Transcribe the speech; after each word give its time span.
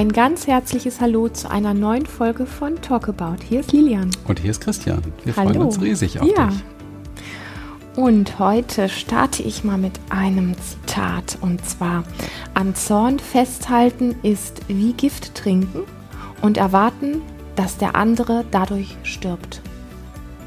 Ein 0.00 0.12
ganz 0.12 0.46
herzliches 0.46 0.98
Hallo 1.02 1.28
zu 1.28 1.50
einer 1.50 1.74
neuen 1.74 2.06
Folge 2.06 2.46
von 2.46 2.80
Talk 2.80 3.10
About. 3.10 3.36
Hier 3.46 3.60
ist 3.60 3.70
Lilian. 3.72 4.10
Und 4.26 4.40
hier 4.40 4.50
ist 4.50 4.62
Christian. 4.62 5.02
Wir 5.26 5.36
Hallo. 5.36 5.50
freuen 5.50 5.62
uns 5.66 5.78
riesig 5.78 6.18
auf 6.18 6.26
ja. 6.26 6.46
dich. 6.46 6.56
Und 7.96 8.38
heute 8.38 8.88
starte 8.88 9.42
ich 9.42 9.62
mal 9.62 9.76
mit 9.76 10.00
einem 10.08 10.54
Zitat. 10.56 11.36
Und 11.42 11.62
zwar, 11.66 12.04
an 12.54 12.74
Zorn 12.74 13.18
festhalten 13.18 14.14
ist 14.22 14.62
wie 14.68 14.94
Gift 14.94 15.34
trinken 15.34 15.80
und 16.40 16.56
erwarten, 16.56 17.20
dass 17.54 17.76
der 17.76 17.94
andere 17.94 18.46
dadurch 18.50 18.96
stirbt. 19.02 19.60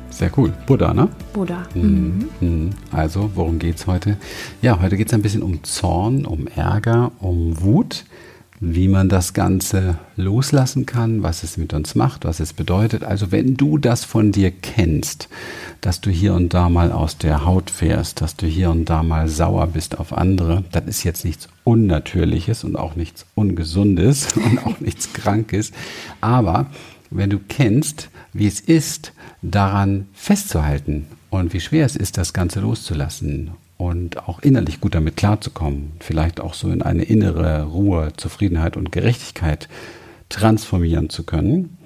Sehr 0.10 0.32
cool. 0.36 0.52
Buddha, 0.66 0.96
ne? 0.96 1.10
Buddha. 1.32 1.62
Mhm. 1.76 2.28
Mhm. 2.40 2.70
Also, 2.92 3.30
worum 3.36 3.60
geht's 3.60 3.86
heute? 3.86 4.18
Ja, 4.64 4.82
heute 4.82 4.98
geht 4.98 5.10
es 5.10 5.14
ein 5.14 5.22
bisschen 5.22 5.44
um 5.44 5.64
Zorn, 5.64 6.26
um 6.26 6.48
Ärger, 6.48 7.12
um 7.20 7.62
Wut, 7.62 8.06
wie 8.60 8.88
man 8.88 9.10
das 9.10 9.34
Ganze 9.34 9.98
loslassen 10.16 10.86
kann, 10.86 11.24
was 11.24 11.44
es 11.44 11.58
mit 11.58 11.74
uns 11.74 11.96
macht, 11.96 12.26
was 12.26 12.40
es 12.40 12.54
bedeutet. 12.54 13.04
Also, 13.04 13.32
wenn 13.32 13.56
du 13.56 13.78
das 13.78 14.06
von 14.06 14.32
dir 14.32 14.52
kennst, 14.52 15.28
dass 15.82 16.02
du 16.02 16.10
hier 16.10 16.34
und 16.34 16.54
da 16.54 16.70
mal 16.70 16.92
aus 16.92 17.18
der 17.18 17.46
Haut 17.46 17.70
fährst, 17.70 18.22
dass 18.22 18.36
du 18.36 18.46
hier 18.46 18.70
und 18.70 18.90
da 18.90 19.04
mal 19.04 19.28
sauer 19.28 19.68
bist 19.68 20.00
auf 20.00 20.14
andere, 20.14 20.64
das 20.72 20.86
ist 20.86 21.04
jetzt 21.04 21.26
nichts 21.26 21.50
Unnatürliches 21.64 22.64
und 22.64 22.76
auch 22.76 22.96
nichts 22.96 23.26
Ungesundes 23.36 24.34
und 24.36 24.66
auch 24.66 24.80
nichts 24.80 25.14
Krankes. 25.14 25.72
Aber 26.22 26.68
wenn 27.10 27.30
du 27.30 27.40
kennst, 27.40 28.10
wie 28.34 28.48
es 28.48 28.60
ist, 28.60 29.14
daran 29.42 30.08
festzuhalten 30.14 31.06
und 31.30 31.54
wie 31.54 31.60
schwer 31.60 31.86
es 31.86 31.96
ist, 31.96 32.18
das 32.18 32.34
Ganze 32.34 32.62
loszulassen 32.62 33.52
und 33.84 34.28
auch 34.30 34.40
innerlich 34.40 34.80
gut 34.80 34.96
damit 34.96 35.18
klarzukommen, 35.18 35.92
vielleicht 36.00 36.40
auch 36.40 36.54
so 36.54 36.70
in 36.70 36.82
eine 36.82 37.04
innere 37.04 37.64
Ruhe, 37.64 38.14
Zufriedenheit 38.16 38.78
und 38.78 38.92
Gerechtigkeit 38.92 39.68
transformieren 40.30 41.10
zu 41.10 41.24
können, 41.24 41.78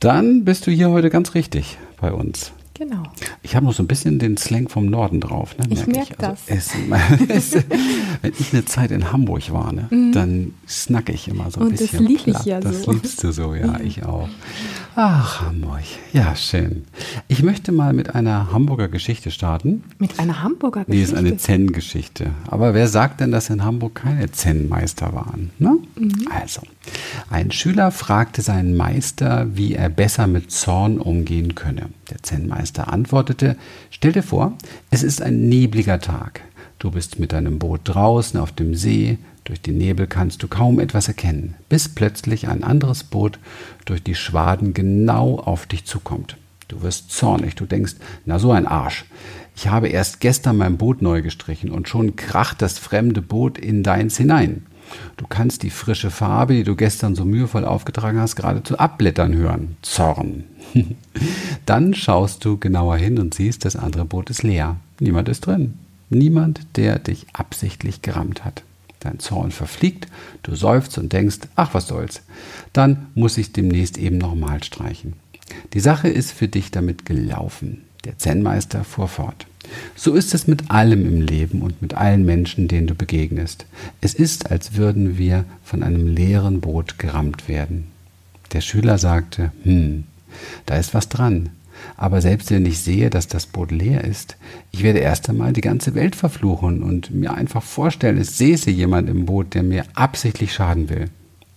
dann 0.00 0.44
bist 0.44 0.66
du 0.66 0.70
hier 0.70 0.90
heute 0.90 1.08
ganz 1.10 1.34
richtig 1.34 1.78
bei 2.00 2.12
uns. 2.12 2.52
Genau. 2.80 3.02
Ich 3.42 3.54
habe 3.54 3.66
noch 3.66 3.74
so 3.74 3.82
ein 3.82 3.86
bisschen 3.86 4.18
den 4.18 4.38
Slang 4.38 4.70
vom 4.70 4.86
Norden 4.86 5.20
drauf. 5.20 5.54
Ne, 5.58 5.66
Ich 5.68 5.86
merk 5.86 6.08
Also 6.18 6.34
das. 6.46 6.46
es, 6.46 6.70
es, 7.28 7.64
wenn 8.22 8.32
ich 8.38 8.54
eine 8.54 8.64
Zeit 8.64 8.90
in 8.90 9.12
Hamburg 9.12 9.52
war, 9.52 9.70
ne, 9.72 9.86
dann 10.14 10.54
snack 10.66 11.10
ich 11.10 11.28
immer 11.28 11.50
so 11.50 11.60
ein 11.60 11.66
Mhm. 11.66 11.70
Und 11.72 11.80
das 11.80 11.88
bisschen. 11.90 12.06
lieb 12.06 12.16
ich 12.18 12.24
platt. 12.32 12.46
ja 12.46 12.60
Das 12.60 12.84
so. 12.84 12.92
liebst 12.92 13.22
du 13.22 13.32
so, 13.32 13.54
ja, 13.54 13.78
ich 13.80 14.04
auch. 14.06 14.28
Ach, 14.96 15.42
Hamburg. 15.42 15.82
Ja, 16.14 16.34
schön. 16.34 16.84
Ich 17.28 17.42
möchte 17.42 17.70
mal 17.70 17.92
mit 17.92 18.14
einer 18.14 18.50
Hamburger 18.50 18.88
Geschichte 18.88 19.30
starten. 19.30 19.84
Mit 19.98 20.18
einer 20.18 20.42
Hamburger 20.42 20.84
Die 20.86 21.00
ist 21.02 21.10
Geschichte. 21.10 21.18
eine 21.28 21.36
Zen-Geschichte. 21.36 22.30
Aber 22.48 22.72
wer 22.72 22.88
sagt 22.88 23.20
denn, 23.20 23.30
dass 23.30 23.50
in 23.50 23.62
Hamburg 23.62 23.96
keine 23.96 24.32
Zen-Meister 24.32 25.12
waren? 25.12 25.50
Ne? 25.58 25.76
Also, 26.30 26.62
ein 27.28 27.52
Schüler 27.52 27.90
fragte 27.90 28.42
seinen 28.42 28.76
Meister, 28.76 29.46
wie 29.54 29.74
er 29.74 29.88
besser 29.88 30.26
mit 30.26 30.50
Zorn 30.50 30.98
umgehen 30.98 31.54
könne. 31.54 31.90
Der 32.10 32.22
Zen-Meister 32.22 32.92
antwortete, 32.92 33.56
stell 33.90 34.12
dir 34.12 34.22
vor, 34.22 34.54
es 34.90 35.02
ist 35.02 35.22
ein 35.22 35.48
nebliger 35.48 36.00
Tag. 36.00 36.40
Du 36.78 36.90
bist 36.90 37.18
mit 37.18 37.32
deinem 37.32 37.58
Boot 37.58 37.82
draußen 37.84 38.40
auf 38.40 38.52
dem 38.52 38.74
See. 38.74 39.18
Durch 39.44 39.60
den 39.60 39.78
Nebel 39.78 40.06
kannst 40.06 40.42
du 40.42 40.48
kaum 40.48 40.80
etwas 40.80 41.08
erkennen, 41.08 41.54
bis 41.68 41.88
plötzlich 41.88 42.48
ein 42.48 42.62
anderes 42.64 43.04
Boot 43.04 43.38
durch 43.84 44.02
die 44.02 44.14
Schwaden 44.14 44.74
genau 44.74 45.38
auf 45.38 45.66
dich 45.66 45.84
zukommt. 45.84 46.36
Du 46.68 46.82
wirst 46.82 47.10
zornig, 47.10 47.54
du 47.56 47.66
denkst, 47.66 47.96
na 48.24 48.38
so 48.38 48.52
ein 48.52 48.66
Arsch. 48.66 49.04
Ich 49.56 49.68
habe 49.68 49.88
erst 49.88 50.20
gestern 50.20 50.56
mein 50.56 50.78
Boot 50.78 51.02
neu 51.02 51.20
gestrichen 51.20 51.70
und 51.70 51.88
schon 51.88 52.16
kracht 52.16 52.62
das 52.62 52.78
fremde 52.78 53.20
Boot 53.20 53.58
in 53.58 53.82
deins 53.82 54.16
hinein. 54.16 54.66
Du 55.16 55.26
kannst 55.26 55.62
die 55.62 55.70
frische 55.70 56.10
Farbe, 56.10 56.54
die 56.54 56.64
du 56.64 56.76
gestern 56.76 57.14
so 57.14 57.24
mühevoll 57.24 57.64
aufgetragen 57.64 58.20
hast, 58.20 58.36
geradezu 58.36 58.78
abblättern 58.78 59.34
hören. 59.34 59.76
Zorn. 59.82 60.44
Dann 61.66 61.94
schaust 61.94 62.44
du 62.44 62.58
genauer 62.58 62.96
hin 62.96 63.18
und 63.18 63.34
siehst, 63.34 63.64
das 63.64 63.76
andere 63.76 64.04
Boot 64.04 64.30
ist 64.30 64.42
leer. 64.42 64.76
Niemand 64.98 65.28
ist 65.28 65.46
drin. 65.46 65.74
Niemand, 66.08 66.60
der 66.76 66.98
dich 66.98 67.26
absichtlich 67.32 68.02
gerammt 68.02 68.44
hat. 68.44 68.62
Dein 69.00 69.18
Zorn 69.18 69.50
verfliegt, 69.50 70.08
du 70.42 70.54
seufzt 70.54 70.98
und 70.98 71.12
denkst, 71.12 71.38
ach 71.56 71.72
was 71.72 71.88
soll's. 71.88 72.22
Dann 72.72 73.06
muss 73.14 73.38
ich 73.38 73.52
demnächst 73.52 73.96
eben 73.96 74.18
nochmal 74.18 74.62
streichen. 74.62 75.14
Die 75.72 75.80
Sache 75.80 76.08
ist 76.08 76.32
für 76.32 76.48
dich 76.48 76.70
damit 76.70 77.06
gelaufen. 77.06 77.82
Der 78.04 78.18
Zen-Meister 78.18 78.84
fuhr 78.84 79.08
fort. 79.08 79.46
So 79.94 80.14
ist 80.14 80.34
es 80.34 80.46
mit 80.46 80.70
allem 80.70 81.06
im 81.06 81.20
Leben 81.20 81.62
und 81.62 81.82
mit 81.82 81.94
allen 81.94 82.24
Menschen, 82.24 82.66
denen 82.66 82.86
du 82.86 82.94
begegnest. 82.94 83.66
Es 84.00 84.14
ist, 84.14 84.50
als 84.50 84.74
würden 84.74 85.18
wir 85.18 85.44
von 85.62 85.82
einem 85.82 86.08
leeren 86.08 86.60
Boot 86.60 86.98
gerammt 86.98 87.48
werden. 87.48 87.88
Der 88.52 88.62
Schüler 88.62 88.98
sagte, 88.98 89.52
hm, 89.62 90.04
da 90.66 90.76
ist 90.76 90.94
was 90.94 91.08
dran. 91.08 91.50
Aber 91.96 92.20
selbst 92.20 92.50
wenn 92.50 92.66
ich 92.66 92.80
sehe, 92.80 93.10
dass 93.10 93.28
das 93.28 93.46
Boot 93.46 93.70
leer 93.70 94.04
ist, 94.04 94.36
ich 94.70 94.82
werde 94.82 94.98
erst 94.98 95.28
einmal 95.28 95.52
die 95.52 95.60
ganze 95.60 95.94
Welt 95.94 96.16
verfluchen 96.16 96.82
und 96.82 97.10
mir 97.10 97.34
einfach 97.34 97.62
vorstellen, 97.62 98.18
es 98.18 98.38
säße 98.38 98.70
jemand 98.70 99.08
im 99.08 99.26
Boot, 99.26 99.54
der 99.54 99.62
mir 99.62 99.84
absichtlich 99.94 100.52
schaden 100.52 100.88
will. 100.88 101.08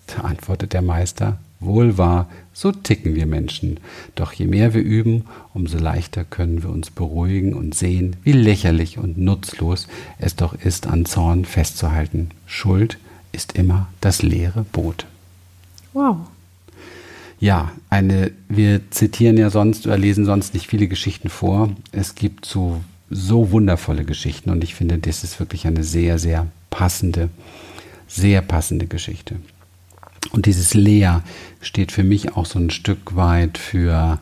Da 0.07 0.23
antwortet 0.23 0.73
der 0.73 0.81
Meister, 0.81 1.39
wohl 1.65 1.97
wahr, 1.97 2.29
so 2.53 2.71
ticken 2.71 3.15
wir 3.15 3.25
Menschen. 3.25 3.79
Doch 4.15 4.33
je 4.33 4.45
mehr 4.45 4.73
wir 4.73 4.81
üben, 4.81 5.25
umso 5.53 5.77
leichter 5.77 6.23
können 6.23 6.63
wir 6.63 6.69
uns 6.69 6.91
beruhigen 6.91 7.53
und 7.53 7.75
sehen, 7.75 8.15
wie 8.23 8.31
lächerlich 8.31 8.97
und 8.97 9.17
nutzlos 9.17 9.87
es 10.19 10.35
doch 10.35 10.53
ist, 10.53 10.87
an 10.87 11.05
Zorn 11.05 11.45
festzuhalten. 11.45 12.29
Schuld 12.45 12.97
ist 13.31 13.53
immer 13.53 13.87
das 14.01 14.21
leere 14.21 14.65
Boot. 14.71 15.05
Wow. 15.93 16.17
Ja, 17.39 17.73
eine, 17.89 18.31
wir 18.47 18.89
zitieren 18.91 19.37
ja 19.37 19.49
sonst 19.49 19.85
oder 19.85 19.97
lesen 19.97 20.25
sonst 20.25 20.53
nicht 20.53 20.67
viele 20.67 20.87
Geschichten 20.87 21.29
vor. 21.29 21.71
Es 21.91 22.15
gibt 22.15 22.45
so, 22.45 22.81
so 23.09 23.51
wundervolle 23.51 24.05
Geschichten 24.05 24.49
und 24.49 24.63
ich 24.63 24.75
finde, 24.75 24.97
das 24.97 25.23
ist 25.23 25.39
wirklich 25.39 25.67
eine 25.67 25.83
sehr, 25.83 26.19
sehr 26.19 26.47
passende, 26.69 27.29
sehr 28.07 28.41
passende 28.41 28.87
Geschichte. 28.87 29.35
Und 30.31 30.45
dieses 30.45 30.73
Lea 30.73 31.19
steht 31.61 31.91
für 31.91 32.03
mich 32.03 32.35
auch 32.35 32.45
so 32.45 32.59
ein 32.59 32.69
Stück 32.69 33.15
weit 33.15 33.57
für 33.57 34.19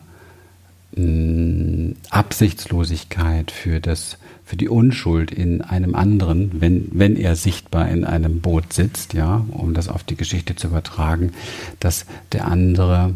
mh, 0.96 1.94
Absichtslosigkeit, 2.10 3.50
für 3.50 3.80
das, 3.80 4.18
für 4.44 4.56
die 4.56 4.68
Unschuld 4.68 5.30
in 5.30 5.62
einem 5.62 5.94
anderen, 5.94 6.60
wenn, 6.60 6.88
wenn 6.92 7.16
er 7.16 7.36
sichtbar 7.36 7.88
in 7.88 8.04
einem 8.04 8.40
Boot 8.40 8.72
sitzt, 8.72 9.14
ja, 9.14 9.44
um 9.50 9.74
das 9.74 9.88
auf 9.88 10.04
die 10.04 10.16
Geschichte 10.16 10.56
zu 10.56 10.68
übertragen, 10.68 11.32
dass 11.80 12.06
der 12.32 12.46
andere 12.46 13.14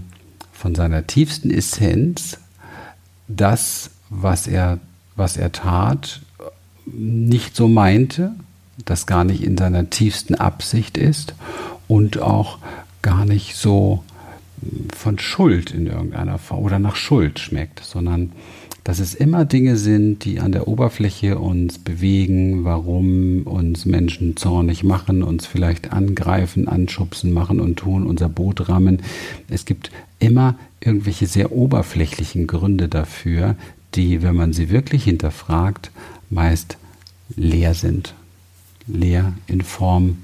von 0.53 0.75
seiner 0.75 1.07
tiefsten 1.07 1.51
Essenz 1.51 2.39
das, 3.29 3.91
was 4.09 4.47
er, 4.47 4.79
was 5.17 5.37
er 5.37 5.53
tat, 5.53 6.21
nicht 6.87 7.57
so 7.57 7.69
meinte, 7.69 8.33
das 8.85 9.07
gar 9.07 9.25
nicht 9.25 9.43
in 9.43 9.57
seiner 9.57 9.91
tiefsten 9.91 10.35
Absicht 10.35 10.97
ist 10.97 11.35
und 11.89 12.21
auch 12.21 12.59
gar 13.03 13.25
nicht 13.25 13.57
so 13.57 14.03
von 14.95 15.19
Schuld 15.19 15.71
in 15.71 15.87
irgendeiner 15.87 16.39
Form 16.39 16.65
oder 16.65 16.79
nach 16.79 16.97
Schuld 16.97 17.39
schmeckt, 17.39 17.81
sondern 17.85 18.33
dass 18.85 19.01
es 19.01 19.15
immer 19.15 19.45
Dinge 19.45 19.77
sind, 19.77 20.25
die 20.25 20.39
an 20.39 20.53
der 20.53 20.69
Oberfläche 20.69 21.39
uns 21.41 21.79
bewegen, 21.79 22.65
warum 22.65 23.43
uns 23.43 23.85
Menschen 23.85 24.37
zornig 24.37 24.85
machen, 24.85 25.25
uns 25.25 25.45
vielleicht 25.45 25.93
angreifen, 25.93 26.69
anschubsen, 26.69 27.33
machen 27.33 27.59
und 27.61 27.77
tun, 27.77 28.07
unser 28.07 28.29
Boot 28.29 28.69
rammen. 28.69 29.03
Es 29.49 29.65
gibt 29.65 29.91
immer 30.21 30.55
irgendwelche 30.79 31.27
sehr 31.27 31.51
oberflächlichen 31.51 32.47
Gründe 32.47 32.89
dafür, 32.89 33.57
die, 33.97 34.23
wenn 34.23 34.37
man 34.37 34.53
sie 34.53 34.71
wirklich 34.71 35.03
hinterfragt, 35.03 35.91
meist 36.31 36.79
leer 37.35 37.75
sind. 37.75 38.15
Leer 38.87 39.33
in 39.49 39.63
Form, 39.63 40.19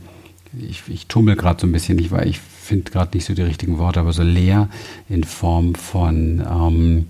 ich, 0.58 0.82
ich 0.88 1.06
tummel 1.06 1.36
gerade 1.36 1.60
so 1.60 1.66
ein 1.66 1.72
bisschen, 1.72 1.98
ich, 1.98 2.10
weil 2.10 2.28
ich 2.28 2.38
finde 2.38 2.90
gerade 2.90 3.16
nicht 3.16 3.24
so 3.24 3.34
die 3.34 3.42
richtigen 3.42 3.78
Worte, 3.78 4.00
aber 4.00 4.12
so 4.12 4.22
leer 4.22 4.68
in 5.08 5.24
Form 5.24 5.74
von 5.74 6.44
ähm, 6.48 7.08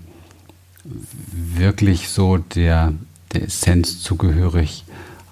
wirklich 1.31 2.09
so 2.09 2.37
der, 2.37 2.93
der 3.33 3.43
Essenz 3.43 4.01
zugehörig 4.01 4.85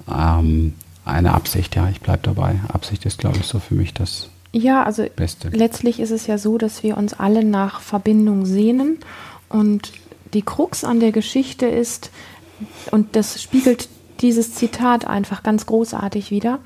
ähm, 0.10 0.74
eine 1.06 1.34
Absicht. 1.34 1.75
Ja, 1.75 1.90
ich 1.90 2.02
bleibe 2.02 2.24
dabei. 2.24 2.60
Absicht 2.68 3.06
ist, 3.06 3.18
glaube 3.18 3.38
ich, 3.40 3.46
so 3.48 3.60
für 3.60 3.75
mich 3.75 3.94
das 3.94 4.30
Ja, 4.52 4.84
also 4.84 5.06
Beste. 5.16 5.50
letztlich 5.50 6.00
ist 6.00 6.12
es 6.12 6.28
ja 6.28 6.38
so, 6.38 6.57
dass 6.57 6.84
wir 6.84 6.98
uns 6.98 7.14
alle 7.14 7.44
nach 7.44 7.81
Verbindung 7.81 8.46
sehnen 8.46 9.00
und 9.50 9.92
die 10.34 10.42
Krux 10.44 10.84
an 10.84 11.00
der 11.00 11.12
Geschichte 11.12 11.66
ist, 11.66 12.12
und 12.92 13.16
das 13.16 13.42
spiegelt 13.42 13.90
dieses 14.22 14.54
Zitat 14.54 15.06
einfach 15.06 15.44
ganz 15.44 15.66
großartig 15.66 16.31
wider, 16.31 16.60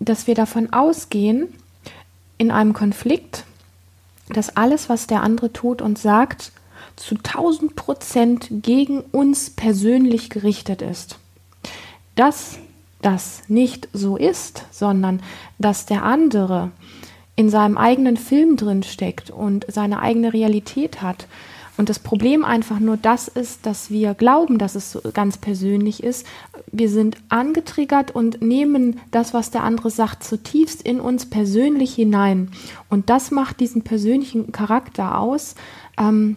dass 0.00 0.26
wir 0.26 0.34
davon 0.34 0.72
ausgehen, 0.72 1.48
in 2.38 2.50
einem 2.50 2.72
Konflikt, 2.72 3.44
dass 4.28 4.56
alles, 4.56 4.88
was 4.88 5.06
der 5.06 5.22
andere 5.22 5.52
tut 5.52 5.80
und 5.80 5.98
sagt, 5.98 6.52
zu 6.96 7.14
1000 7.16 7.76
Prozent 7.76 8.48
gegen 8.50 9.00
uns 9.00 9.50
persönlich 9.50 10.30
gerichtet 10.30 10.82
ist. 10.82 11.18
Dass 12.14 12.58
das 13.02 13.42
nicht 13.48 13.88
so 13.92 14.16
ist, 14.16 14.64
sondern 14.70 15.22
dass 15.58 15.86
der 15.86 16.02
andere 16.02 16.70
in 17.36 17.50
seinem 17.50 17.76
eigenen 17.76 18.16
Film 18.16 18.56
drin 18.56 18.82
steckt 18.82 19.30
und 19.30 19.66
seine 19.68 20.00
eigene 20.00 20.32
Realität 20.32 21.02
hat. 21.02 21.26
Und 21.76 21.88
das 21.88 21.98
Problem 21.98 22.44
einfach 22.44 22.80
nur 22.80 22.96
das 22.96 23.28
ist, 23.28 23.66
dass 23.66 23.90
wir 23.90 24.14
glauben, 24.14 24.58
dass 24.58 24.74
es 24.74 24.92
so 24.92 25.00
ganz 25.12 25.36
persönlich 25.36 26.02
ist. 26.02 26.26
Wir 26.72 26.88
sind 26.88 27.18
angetriggert 27.28 28.14
und 28.14 28.40
nehmen 28.40 29.00
das, 29.10 29.34
was 29.34 29.50
der 29.50 29.62
andere 29.62 29.90
sagt, 29.90 30.24
zutiefst 30.24 30.82
in 30.82 31.00
uns 31.00 31.26
persönlich 31.26 31.94
hinein. 31.94 32.50
Und 32.88 33.10
das 33.10 33.30
macht 33.30 33.60
diesen 33.60 33.82
persönlichen 33.82 34.52
Charakter 34.52 35.18
aus, 35.18 35.54
ähm, 35.98 36.36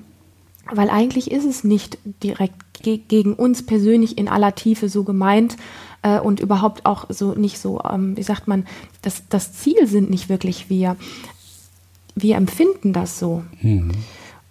weil 0.71 0.89
eigentlich 0.89 1.31
ist 1.31 1.45
es 1.45 1.63
nicht 1.63 1.97
direkt 2.24 2.56
ge 2.81 2.97
gegen 2.97 3.33
uns 3.33 3.65
persönlich 3.65 4.18
in 4.18 4.27
aller 4.30 4.56
Tiefe 4.56 4.88
so 4.88 5.03
gemeint, 5.03 5.57
äh, 6.01 6.19
und 6.19 6.39
überhaupt 6.39 6.85
auch 6.85 7.06
so 7.09 7.33
nicht 7.33 7.59
so, 7.59 7.81
ähm, 7.89 8.15
wie 8.15 8.24
sagt 8.24 8.47
man, 8.47 8.65
das, 9.01 9.24
das 9.30 9.53
Ziel 9.53 9.88
sind 9.88 10.09
nicht 10.09 10.30
wirklich 10.30 10.69
wir. 10.69 10.95
Wir 12.15 12.35
empfinden 12.35 12.94
das 12.94 13.19
so. 13.19 13.44
Mhm. 13.62 13.92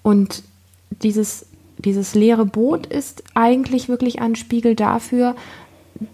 Und 0.02 0.42
dieses, 0.90 1.46
dieses 1.78 2.14
leere 2.14 2.46
Boot 2.46 2.86
ist 2.86 3.22
eigentlich 3.34 3.88
wirklich 3.88 4.20
ein 4.20 4.36
Spiegel 4.36 4.74
dafür, 4.74 5.36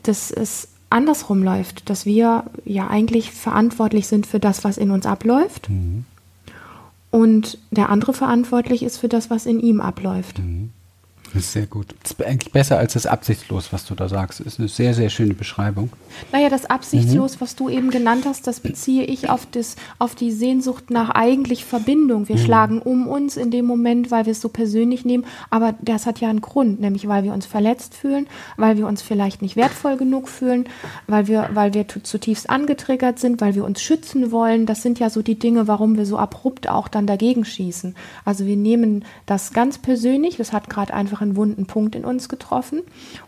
dass 0.03 0.31
es 0.31 0.69
andersrum 0.91 1.43
läuft, 1.43 1.91
dass 1.91 2.06
wir 2.06 2.44
ja 2.65 2.88
eigentlich 2.88 3.32
verantwortlich 3.32 4.06
sind 4.06 4.26
für 4.26 4.38
das, 4.38 4.65
was 4.65 4.79
in 4.79 4.91
uns 4.91 5.06
abläuft. 5.06 5.69
Mhm. 5.69 6.05
Und 7.11 7.59
der 7.71 7.91
andere 7.91 8.12
verantwortlich 8.12 8.82
ist 8.82 8.99
für 8.99 9.09
das, 9.09 9.31
was 9.31 9.47
in 9.47 9.61
ihm 9.61 9.81
abläuft. 9.81 10.38
Mhm. 10.38 10.71
Das 11.34 11.42
ist 11.42 11.52
sehr 11.52 11.66
gut. 11.66 11.96
Das 12.00 12.12
ist 12.12 12.25
eigentlich 12.25 12.52
besser 12.52 12.78
als 12.78 12.92
das 12.92 13.06
absichtslos, 13.06 13.72
was 13.72 13.84
du 13.84 13.96
da 13.96 14.08
sagst. 14.08 14.38
Das 14.38 14.46
ist 14.46 14.60
eine 14.60 14.69
sehr, 14.69 14.94
sehr 14.94 15.10
schöne 15.10 15.34
Beschreibung. 15.34 15.90
Naja, 16.31 16.48
das 16.48 16.66
absichtslos, 16.66 17.36
mhm. 17.36 17.40
was 17.40 17.56
du 17.56 17.69
eben 17.69 17.90
genannt 17.90 18.25
hast, 18.25 18.46
das 18.46 18.60
beziehe 18.60 19.02
ich 19.02 19.28
auf, 19.28 19.44
das, 19.50 19.75
auf 19.98 20.14
die 20.14 20.31
Sehnsucht 20.31 20.90
nach 20.90 21.10
eigentlich 21.10 21.64
Verbindung. 21.64 22.28
Wir 22.28 22.36
mhm. 22.36 22.40
schlagen 22.40 22.78
um 22.81 23.08
uns 23.08 23.36
in 23.36 23.50
dem 23.50 23.64
Moment, 23.64 24.12
weil 24.12 24.26
wir 24.26 24.31
es 24.31 24.40
so 24.40 24.48
persönlich 24.48 25.04
nehmen. 25.04 25.26
Aber 25.50 25.75
das 25.82 26.06
hat 26.06 26.20
ja 26.20 26.28
einen 26.31 26.40
Grund, 26.40 26.81
nämlich 26.81 27.08
weil 27.08 27.25
wir 27.25 27.32
uns 27.32 27.46
verletzt 27.46 27.94
fühlen, 27.94 28.28
weil 28.56 28.76
wir 28.76 28.86
uns 28.86 29.02
vielleicht 29.02 29.42
nicht 29.42 29.56
wertvoll 29.56 29.96
genug 29.96 30.28
fühlen, 30.28 30.69
weil 31.08 31.26
wir, 31.26 31.50
weil 31.52 31.75
wir 31.75 31.88
zutiefst 31.88 32.48
angetriggert 32.48 33.19
sind, 33.19 33.40
weil 33.40 33.56
wir 33.56 33.64
uns 33.64 33.82
schützen 33.82 34.31
wollen. 34.31 34.66
Das 34.66 34.82
sind 34.82 35.00
ja 35.00 35.10
so 35.10 35.20
die 35.20 35.38
Dinge, 35.38 35.66
warum 35.66 35.96
wir 35.96 36.06
so 36.06 36.16
abrupt 36.16 36.69
auch 36.69 36.86
dann 36.86 37.08
dagegen 37.08 37.44
schießen. 37.44 37.96
Also 38.25 38.46
wir 38.46 38.56
nehmen 38.56 39.04
das 39.26 39.52
ganz 39.52 39.78
persönlich. 39.78 40.36
Das 40.36 40.52
hat 40.52 40.70
gerade 40.70 40.94
einfach 40.94 41.24
einen 41.25 41.37
wunden 41.37 41.67
Punkt 41.67 41.94
in 41.94 42.05
uns 42.05 42.29
getroffen. 42.29 42.81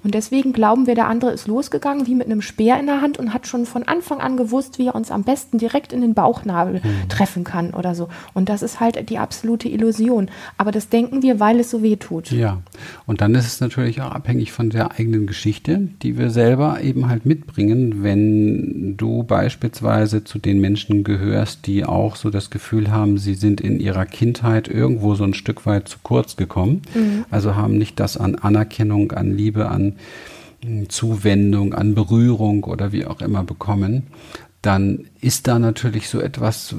Und 0.04 0.14
deswegen 0.14 0.52
glauben 0.52 0.86
wir, 0.86 0.94
der 0.94 1.08
andere 1.08 1.32
ist 1.32 1.48
losgegangen 1.48 2.06
wie 2.06 2.14
mit 2.14 2.26
einem 2.26 2.42
Speer 2.42 2.78
in 2.78 2.86
der 2.86 3.00
Hand 3.00 3.18
und 3.18 3.34
hat 3.34 3.46
schon 3.46 3.66
von 3.66 3.82
Anfang 3.82 4.20
an 4.20 4.36
gewusst, 4.36 4.78
wie 4.78 4.86
er 4.86 4.94
uns 4.94 5.10
am 5.10 5.24
besten 5.24 5.58
direkt 5.58 5.92
in 5.92 6.00
den 6.00 6.14
Bauchnabel 6.14 6.74
mhm. 6.74 7.08
treffen 7.08 7.44
kann 7.44 7.74
oder 7.74 7.94
so. 7.94 8.08
Und 8.34 8.48
das 8.48 8.62
ist 8.62 8.80
halt 8.80 9.10
die 9.10 9.18
absolute 9.18 9.68
Illusion. 9.68 10.28
Aber 10.58 10.72
das 10.72 10.88
denken 10.88 11.22
wir, 11.22 11.40
weil 11.40 11.60
es 11.60 11.70
so 11.70 11.82
weh 11.82 11.96
tut. 11.96 12.30
Ja, 12.30 12.58
und 13.06 13.20
dann 13.20 13.34
ist 13.34 13.46
es 13.46 13.60
natürlich 13.60 14.00
auch 14.02 14.10
abhängig 14.10 14.52
von 14.52 14.70
der 14.70 14.92
eigenen 14.92 15.26
Geschichte, 15.26 15.88
die 16.02 16.18
wir 16.18 16.30
selber 16.30 16.80
eben 16.82 17.08
halt 17.08 17.26
mitbringen, 17.26 18.02
wenn 18.02 18.96
du 18.96 19.22
beispielsweise 19.22 20.24
zu 20.24 20.38
den 20.38 20.60
Menschen 20.60 21.04
gehörst, 21.04 21.66
die 21.66 21.84
auch 21.84 22.16
so 22.16 22.30
das 22.30 22.50
Gefühl 22.50 22.90
haben, 22.90 23.18
sie 23.18 23.34
sind 23.34 23.60
in 23.60 23.80
ihrer 23.80 24.06
Kindheit 24.06 24.68
irgendwo 24.68 25.14
so 25.14 25.24
ein 25.24 25.34
Stück 25.34 25.66
weit 25.66 25.88
zu 25.88 25.98
kurz 26.02 26.36
gekommen. 26.36 26.82
Mhm. 26.94 27.24
Also 27.30 27.54
haben 27.54 27.78
nicht 27.78 27.85
nicht 27.86 28.00
das 28.00 28.16
an 28.16 28.34
Anerkennung, 28.34 29.12
an 29.12 29.36
Liebe, 29.36 29.68
an 29.68 29.94
hm, 30.62 30.88
Zuwendung, 30.88 31.72
an 31.72 31.94
Berührung 31.94 32.64
oder 32.64 32.90
wie 32.90 33.06
auch 33.06 33.20
immer 33.20 33.44
bekommen, 33.44 34.08
dann 34.60 35.06
ist 35.20 35.46
da 35.46 35.60
natürlich 35.60 36.08
so 36.08 36.20
etwas 36.20 36.74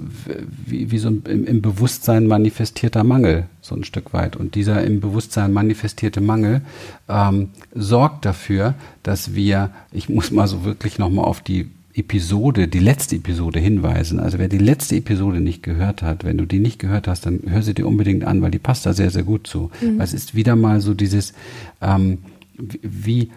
wie, 0.65 0.92
wie 0.92 0.98
so 0.98 1.07
ein 1.07 1.24
im, 1.25 1.45
im, 1.45 1.62
Bewusstsein 1.62 2.27
manifestierter 2.27 3.06
Mangel, 3.06 3.45
so 3.62 3.75
ein 3.75 3.86
Stück 3.86 4.12
weit. 4.12 4.36
Und 4.36 4.56
dieser 4.56 4.83
im 4.83 5.00
Bewusstsein 5.00 5.54
manifestierte 5.54 6.19
Mangel 6.19 6.62
ähm, 7.07 7.50
sorgt 7.74 8.25
dafür, 8.25 8.74
dass 9.03 9.36
wir, 9.36 9.69
ich 9.94 10.10
muss 10.10 10.31
mal 10.31 10.48
so 10.48 10.65
wirklich 10.65 11.00
nochmal 11.00 11.24
auf 11.24 11.39
die 11.39 11.69
Episode, 11.98 12.68
die 12.68 12.80
letzte 12.80 13.16
Episode 13.16 13.60
hinweisen. 13.60 14.20
Also 14.20 14.38
wer 14.38 14.48
die 14.48 14.60
letzte 14.60 14.96
Episode 14.96 15.42
nicht 15.42 15.64
gehört 15.64 16.04
hat, 16.04 16.24
wenn 16.24 16.38
du 16.38 16.46
die 16.46 16.60
nicht 16.60 16.78
gehört 16.78 17.08
hast, 17.08 17.26
dann 17.26 17.42
hör 17.48 17.64
sie 17.64 17.74
dir 17.74 17.88
unbedingt 17.88 18.24
an, 18.24 18.42
weil 18.42 18.52
die 18.52 18.60
passt 18.60 18.86
da 18.86 18.94
sehr, 18.94 19.10
sehr 19.10 19.24
gut 19.24 19.48
zu. 19.48 19.72
Mhm. 19.82 20.00
Es 20.00 20.14
ist 20.14 20.36
wieder 20.36 20.56
mal 20.56 20.80
so 20.80 20.94
dieses, 20.94 21.34
ähm, 21.82 22.20
wie, 22.58 23.32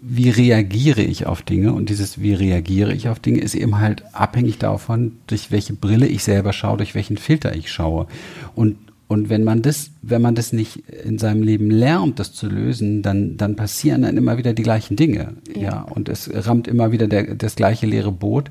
wie 0.00 0.30
reagiere 0.30 1.02
ich 1.02 1.26
auf 1.26 1.42
Dinge? 1.42 1.72
Und 1.72 1.90
dieses, 1.90 2.20
wie 2.20 2.34
reagiere 2.34 2.92
ich 2.92 3.08
auf 3.08 3.20
Dinge, 3.20 3.40
ist 3.40 3.54
eben 3.54 3.78
halt 3.78 4.02
abhängig 4.14 4.58
davon, 4.58 5.12
durch 5.28 5.52
welche 5.52 5.74
Brille 5.74 6.06
ich 6.06 6.24
selber 6.24 6.52
schaue, 6.52 6.78
durch 6.78 6.94
welchen 6.96 7.18
Filter 7.18 7.54
ich 7.54 7.70
schaue. 7.70 8.08
Und 8.56 8.76
und 9.10 9.28
wenn 9.28 9.42
man 9.42 9.60
das, 9.60 9.90
wenn 10.02 10.22
man 10.22 10.36
das 10.36 10.52
nicht 10.52 10.84
in 10.88 11.18
seinem 11.18 11.42
Leben 11.42 11.68
lernt, 11.68 12.20
das 12.20 12.32
zu 12.32 12.46
lösen, 12.46 13.02
dann, 13.02 13.36
dann 13.36 13.56
passieren 13.56 14.02
dann 14.02 14.16
immer 14.16 14.38
wieder 14.38 14.52
die 14.52 14.62
gleichen 14.62 14.94
Dinge. 14.94 15.34
Ja. 15.52 15.60
ja 15.60 15.82
und 15.82 16.08
es 16.08 16.30
rammt 16.32 16.68
immer 16.68 16.92
wieder 16.92 17.08
der, 17.08 17.34
das 17.34 17.56
gleiche 17.56 17.86
leere 17.86 18.12
Boot, 18.12 18.50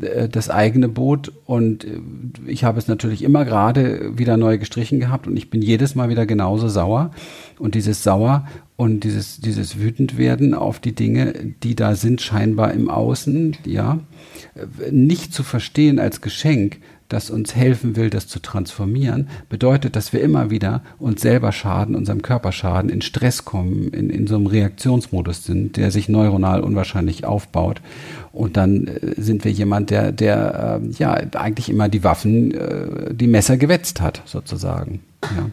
äh, 0.00 0.28
das 0.28 0.50
eigene 0.50 0.88
Boot. 0.88 1.30
Und 1.46 1.84
äh, 1.84 2.00
ich 2.48 2.64
habe 2.64 2.80
es 2.80 2.88
natürlich 2.88 3.22
immer 3.22 3.44
gerade 3.44 4.18
wieder 4.18 4.36
neu 4.36 4.58
gestrichen 4.58 4.98
gehabt 4.98 5.28
und 5.28 5.36
ich 5.36 5.48
bin 5.48 5.62
jedes 5.62 5.94
Mal 5.94 6.08
wieder 6.08 6.26
genauso 6.26 6.66
sauer. 6.66 7.12
Und 7.60 7.76
dieses 7.76 8.02
Sauer 8.02 8.48
und 8.74 9.04
dieses, 9.04 9.40
dieses 9.40 9.78
wütend 9.78 10.18
werden 10.18 10.54
auf 10.54 10.80
die 10.80 10.92
Dinge, 10.92 11.34
die 11.62 11.76
da 11.76 11.94
sind, 11.94 12.20
scheinbar 12.20 12.74
im 12.74 12.90
Außen, 12.90 13.58
ja, 13.64 14.00
äh, 14.56 14.90
nicht 14.90 15.32
zu 15.32 15.44
verstehen 15.44 16.00
als 16.00 16.20
Geschenk, 16.20 16.78
das 17.10 17.28
uns 17.28 17.54
helfen 17.54 17.96
will, 17.96 18.08
das 18.08 18.26
zu 18.26 18.40
transformieren, 18.40 19.28
bedeutet, 19.48 19.96
dass 19.96 20.12
wir 20.12 20.20
immer 20.20 20.50
wieder 20.50 20.82
uns 20.98 21.20
selber 21.20 21.52
schaden, 21.52 21.94
unserem 21.94 22.22
Körper 22.22 22.52
schaden, 22.52 22.88
in 22.88 23.02
Stress 23.02 23.44
kommen, 23.44 23.88
in, 23.88 24.08
in 24.08 24.26
so 24.26 24.36
einem 24.36 24.46
Reaktionsmodus 24.46 25.44
sind, 25.44 25.76
der 25.76 25.90
sich 25.90 26.08
neuronal 26.08 26.60
unwahrscheinlich 26.60 27.24
aufbaut. 27.24 27.82
Und 28.32 28.56
dann 28.56 28.86
äh, 28.86 29.14
sind 29.20 29.44
wir 29.44 29.52
jemand, 29.52 29.90
der, 29.90 30.12
der 30.12 30.80
äh, 30.82 30.90
ja 30.98 31.14
eigentlich 31.14 31.68
immer 31.68 31.88
die 31.88 32.04
Waffen, 32.04 32.52
äh, 32.52 33.12
die 33.12 33.26
Messer 33.26 33.56
gewetzt 33.56 34.00
hat, 34.00 34.22
sozusagen. 34.24 35.00
Ja. 35.22 35.50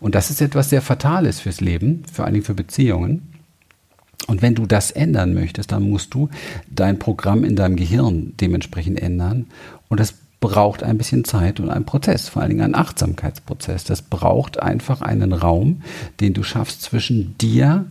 Und 0.00 0.14
das 0.14 0.30
ist 0.30 0.40
etwas 0.40 0.70
sehr 0.70 0.82
Fatales 0.82 1.40
fürs 1.40 1.60
Leben, 1.60 2.04
vor 2.10 2.24
allen 2.24 2.34
Dingen 2.34 2.46
für 2.46 2.54
Beziehungen. 2.54 3.28
Und 4.28 4.40
wenn 4.40 4.54
du 4.54 4.66
das 4.66 4.92
ändern 4.92 5.34
möchtest, 5.34 5.72
dann 5.72 5.82
musst 5.82 6.14
du 6.14 6.28
dein 6.70 6.98
Programm 6.98 7.42
in 7.42 7.56
deinem 7.56 7.76
Gehirn 7.76 8.34
dementsprechend 8.40 9.02
ändern. 9.02 9.46
Und 9.88 9.98
das 9.98 10.14
braucht 10.42 10.82
ein 10.82 10.98
bisschen 10.98 11.24
Zeit 11.24 11.60
und 11.60 11.70
einen 11.70 11.86
Prozess, 11.86 12.28
vor 12.28 12.42
allen 12.42 12.50
Dingen 12.50 12.64
einen 12.64 12.74
Achtsamkeitsprozess. 12.74 13.84
Das 13.84 14.02
braucht 14.02 14.60
einfach 14.60 15.00
einen 15.00 15.32
Raum, 15.32 15.82
den 16.20 16.34
du 16.34 16.42
schaffst 16.42 16.82
zwischen 16.82 17.38
dir, 17.38 17.86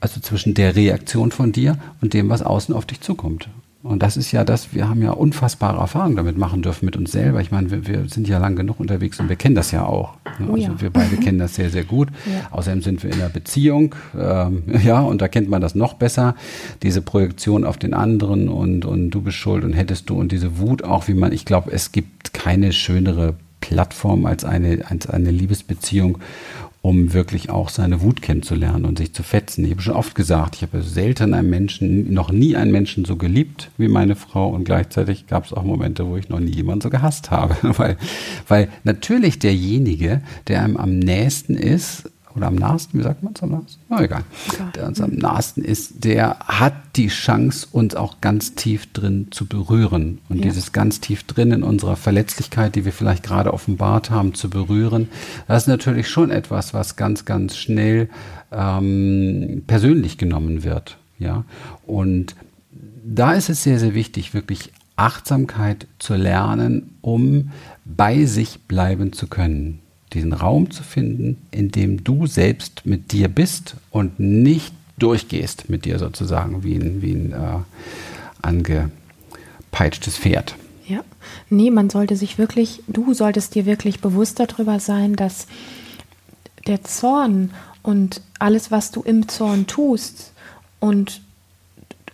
also 0.00 0.20
zwischen 0.20 0.54
der 0.54 0.76
Reaktion 0.76 1.32
von 1.32 1.52
dir 1.52 1.76
und 2.00 2.14
dem, 2.14 2.30
was 2.30 2.42
außen 2.42 2.74
auf 2.74 2.86
dich 2.86 3.02
zukommt. 3.02 3.50
Und 3.84 4.02
das 4.02 4.16
ist 4.16 4.32
ja 4.32 4.42
das, 4.42 4.74
wir 4.74 4.88
haben 4.88 5.02
ja 5.02 5.12
unfassbare 5.12 5.78
Erfahrungen 5.78 6.16
damit 6.16 6.36
machen 6.36 6.62
dürfen 6.62 6.84
mit 6.84 6.96
uns 6.96 7.12
selber. 7.12 7.40
Ich 7.40 7.52
meine, 7.52 7.70
wir, 7.70 7.86
wir 7.86 8.08
sind 8.08 8.26
ja 8.26 8.38
lang 8.38 8.56
genug 8.56 8.80
unterwegs 8.80 9.20
und 9.20 9.28
wir 9.28 9.36
kennen 9.36 9.54
das 9.54 9.70
ja 9.70 9.84
auch. 9.84 10.14
Ne? 10.40 10.46
Oh, 10.48 10.54
also 10.54 10.72
ja. 10.72 10.80
wir 10.80 10.90
beide 10.90 11.16
kennen 11.16 11.38
das 11.38 11.54
sehr, 11.54 11.70
sehr 11.70 11.84
gut. 11.84 12.08
Ja. 12.28 12.48
Außerdem 12.50 12.82
sind 12.82 13.02
wir 13.02 13.10
in 13.10 13.20
einer 13.20 13.30
Beziehung, 13.30 13.94
ähm, 14.18 14.64
ja, 14.84 15.00
und 15.00 15.22
da 15.22 15.28
kennt 15.28 15.48
man 15.48 15.62
das 15.62 15.74
noch 15.74 15.94
besser. 15.94 16.34
Diese 16.82 17.00
Projektion 17.00 17.64
auf 17.64 17.78
den 17.78 17.94
anderen 17.94 18.48
und, 18.48 18.84
und 18.84 19.10
du 19.10 19.22
bist 19.22 19.38
schuld 19.38 19.64
und 19.64 19.72
hättest 19.72 20.10
du 20.10 20.18
und 20.18 20.30
diese 20.30 20.58
Wut 20.58 20.82
auch, 20.82 21.08
wie 21.08 21.14
man, 21.14 21.32
ich 21.32 21.46
glaube, 21.46 21.70
es 21.72 21.92
gibt 21.92 22.34
keine 22.34 22.72
schönere 22.72 23.34
Plattform 23.60 24.26
als 24.26 24.44
eine, 24.44 24.84
als 24.88 25.08
eine 25.08 25.30
Liebesbeziehung 25.30 26.18
um 26.80 27.12
wirklich 27.12 27.50
auch 27.50 27.68
seine 27.68 28.02
Wut 28.02 28.22
kennenzulernen 28.22 28.84
und 28.84 28.98
sich 28.98 29.12
zu 29.12 29.22
fetzen. 29.22 29.64
Ich 29.64 29.72
habe 29.72 29.82
schon 29.82 29.94
oft 29.94 30.14
gesagt, 30.14 30.56
ich 30.56 30.62
habe 30.62 30.82
selten 30.82 31.34
einen 31.34 31.50
Menschen, 31.50 32.12
noch 32.12 32.30
nie 32.30 32.56
einen 32.56 32.70
Menschen 32.70 33.04
so 33.04 33.16
geliebt 33.16 33.70
wie 33.78 33.88
meine 33.88 34.16
Frau 34.16 34.48
und 34.48 34.64
gleichzeitig 34.64 35.26
gab 35.26 35.44
es 35.44 35.52
auch 35.52 35.64
Momente, 35.64 36.06
wo 36.06 36.16
ich 36.16 36.28
noch 36.28 36.40
nie 36.40 36.52
jemanden 36.52 36.82
so 36.82 36.90
gehasst 36.90 37.30
habe, 37.30 37.56
weil, 37.78 37.96
weil 38.46 38.68
natürlich 38.84 39.38
derjenige, 39.38 40.22
der 40.46 40.62
einem 40.62 40.76
am 40.76 40.98
nächsten 40.98 41.54
ist, 41.54 42.10
oder 42.38 42.46
am 42.48 42.54
nahesten, 42.54 42.98
wie 42.98 43.02
sagt 43.02 43.22
man 43.22 43.32
es 43.34 43.42
am 43.42 43.50
nahesten? 43.50 43.82
Na 43.88 44.02
egal. 44.02 44.22
Der 44.74 44.86
uns 44.86 45.00
am 45.00 45.14
nahesten 45.14 45.64
ist, 45.64 46.04
der 46.04 46.38
hat 46.40 46.74
die 46.96 47.08
Chance, 47.08 47.66
uns 47.70 47.94
auch 47.94 48.20
ganz 48.20 48.54
tief 48.54 48.92
drin 48.92 49.28
zu 49.30 49.46
berühren. 49.46 50.18
Und 50.28 50.38
ja. 50.38 50.44
dieses 50.44 50.72
ganz 50.72 51.00
tief 51.00 51.24
drin 51.24 51.52
in 51.52 51.62
unserer 51.62 51.96
Verletzlichkeit, 51.96 52.74
die 52.74 52.84
wir 52.84 52.92
vielleicht 52.92 53.22
gerade 53.22 53.52
offenbart 53.52 54.10
haben, 54.10 54.34
zu 54.34 54.48
berühren, 54.48 55.08
das 55.46 55.64
ist 55.64 55.68
natürlich 55.68 56.08
schon 56.08 56.30
etwas, 56.30 56.72
was 56.72 56.96
ganz, 56.96 57.24
ganz 57.24 57.56
schnell 57.56 58.08
ähm, 58.52 59.64
persönlich 59.66 60.16
genommen 60.16 60.62
wird. 60.64 60.96
Ja. 61.18 61.44
Und 61.86 62.36
da 63.04 63.32
ist 63.32 63.48
es 63.48 63.62
sehr, 63.62 63.78
sehr 63.78 63.94
wichtig, 63.94 64.32
wirklich 64.32 64.72
Achtsamkeit 64.96 65.86
zu 65.98 66.14
lernen, 66.14 66.96
um 67.00 67.50
bei 67.84 68.24
sich 68.24 68.60
bleiben 68.62 69.12
zu 69.12 69.26
können 69.26 69.80
diesen 70.14 70.32
Raum 70.32 70.70
zu 70.70 70.82
finden, 70.82 71.36
in 71.50 71.70
dem 71.70 72.04
du 72.04 72.26
selbst 72.26 72.86
mit 72.86 73.12
dir 73.12 73.28
bist 73.28 73.76
und 73.90 74.18
nicht 74.18 74.72
durchgehst 74.98 75.68
mit 75.68 75.84
dir 75.84 75.98
sozusagen 75.98 76.64
wie 76.64 76.74
ein, 76.74 77.02
wie 77.02 77.12
ein 77.12 77.32
äh, 77.32 77.60
angepeitschtes 78.42 80.18
Pferd. 80.18 80.56
Ja, 80.86 81.04
nee, 81.50 81.70
man 81.70 81.90
sollte 81.90 82.16
sich 82.16 82.38
wirklich, 82.38 82.82
du 82.86 83.12
solltest 83.14 83.54
dir 83.54 83.66
wirklich 83.66 84.00
bewusst 84.00 84.40
darüber 84.40 84.80
sein, 84.80 85.14
dass 85.16 85.46
der 86.66 86.82
Zorn 86.84 87.50
und 87.82 88.22
alles, 88.38 88.70
was 88.70 88.90
du 88.90 89.02
im 89.02 89.28
Zorn 89.28 89.66
tust 89.66 90.32
und 90.80 91.20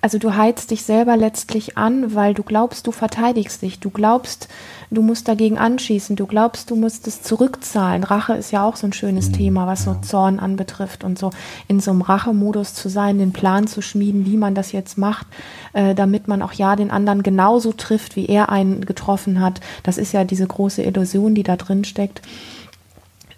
also 0.05 0.19
du 0.19 0.37
heizt 0.37 0.71
dich 0.71 0.83
selber 0.83 1.17
letztlich 1.17 1.79
an, 1.79 2.15
weil 2.15 2.35
du 2.35 2.43
glaubst, 2.43 2.87
du 2.87 2.93
verteidigst 2.93 3.63
dich. 3.63 3.81
Du 3.81 3.89
glaubst, 3.89 4.49
du 4.91 5.01
musst 5.01 5.29
dagegen 5.29 5.57
anschießen. 5.57 6.15
Du 6.15 6.27
glaubst, 6.27 6.71
du 6.71 6.77
musst 6.77 7.07
es 7.07 7.23
zurückzahlen. 7.23 8.05
Rache 8.05 8.35
ist 8.35 8.51
ja 8.51 8.69
auch 8.69 8.77
so 8.77 8.87
ein 8.87 8.93
schönes 8.93 9.31
mhm, 9.31 9.33
Thema, 9.33 9.67
was 9.67 9.85
so 9.85 9.95
Zorn 10.03 10.41
anbetrifft 10.41 11.05
und 11.05 11.19
so 11.19 11.31
in 11.69 11.81
so 11.81 11.91
einem 11.91 12.03
Rachemodus 12.03 12.75
zu 12.75 12.91
sein, 12.91 13.17
den 13.17 13.33
Plan 13.33 13.67
zu 13.67 13.81
schmieden, 13.81 14.27
wie 14.27 14.37
man 14.37 14.55
das 14.55 14.73
jetzt 14.73 14.99
macht, 14.99 15.27
äh, 15.73 15.95
damit 15.95 16.29
man 16.29 16.43
auch 16.43 16.53
ja 16.53 16.77
den 16.77 16.91
anderen 16.91 17.23
genauso 17.23 17.73
trifft, 17.73 18.15
wie 18.15 18.27
er 18.27 18.51
einen 18.51 18.85
getroffen 18.85 19.41
hat. 19.41 19.63
Das 19.85 19.97
ist 19.97 20.13
ja 20.13 20.25
diese 20.25 20.47
große 20.47 20.83
Illusion, 20.83 21.35
die 21.35 21.45
da 21.45 21.57
drin 21.57 21.83
steckt. 21.83 22.21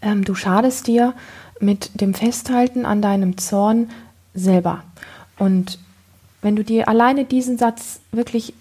Ähm, 0.02 0.25
du 0.25 0.35
schadest 0.35 0.88
dir 0.88 1.14
mit 1.61 2.00
dem 2.00 2.12
Festhalten 2.12 2.87
an 2.87 3.02
deinem 3.02 3.38
Zorn 3.38 3.88
selber. 4.35 4.82
Und 5.38 5.78
wenn 6.42 6.56
du 6.56 6.64
dir 6.64 6.88
alleine 6.88 7.24
diesen 7.24 7.58
Satz 7.58 8.00
wirklich 8.12 8.54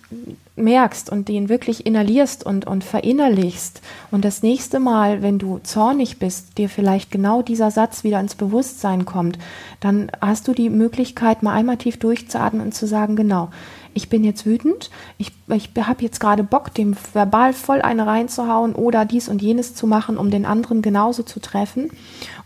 merkst 0.55 1.09
und 1.09 1.27
den 1.27 1.49
wirklich 1.49 1.85
inhalierst 1.85 2.45
und, 2.45 2.65
und 2.65 2.83
verinnerlichst 2.83 3.81
und 4.11 4.23
das 4.23 4.41
nächste 4.41 4.79
Mal, 4.79 5.21
wenn 5.21 5.37
du 5.37 5.59
zornig 5.59 6.17
bist, 6.17 6.57
dir 6.57 6.69
vielleicht 6.69 7.11
genau 7.11 7.41
dieser 7.41 7.71
Satz 7.71 8.03
wieder 8.03 8.19
ins 8.19 8.35
Bewusstsein 8.35 9.05
kommt, 9.05 9.37
dann 9.81 10.09
hast 10.21 10.47
du 10.47 10.53
die 10.53 10.69
Möglichkeit, 10.69 11.43
mal 11.43 11.53
einmal 11.53 11.77
tief 11.77 11.97
durchzuatmen 11.97 12.61
und 12.61 12.73
zu 12.73 12.87
sagen, 12.87 13.15
genau, 13.15 13.49
ich 13.93 14.09
bin 14.09 14.23
jetzt 14.23 14.45
wütend, 14.45 14.89
ich, 15.17 15.31
ich 15.47 15.69
habe 15.77 16.03
jetzt 16.03 16.19
gerade 16.19 16.43
Bock, 16.43 16.73
dem 16.73 16.95
verbal 17.13 17.53
voll 17.53 17.81
eine 17.81 18.05
reinzuhauen 18.05 18.75
oder 18.75 19.05
dies 19.05 19.29
und 19.29 19.41
jenes 19.41 19.73
zu 19.73 19.87
machen, 19.87 20.17
um 20.17 20.31
den 20.31 20.45
anderen 20.45 20.81
genauso 20.81 21.23
zu 21.23 21.39
treffen. 21.39 21.89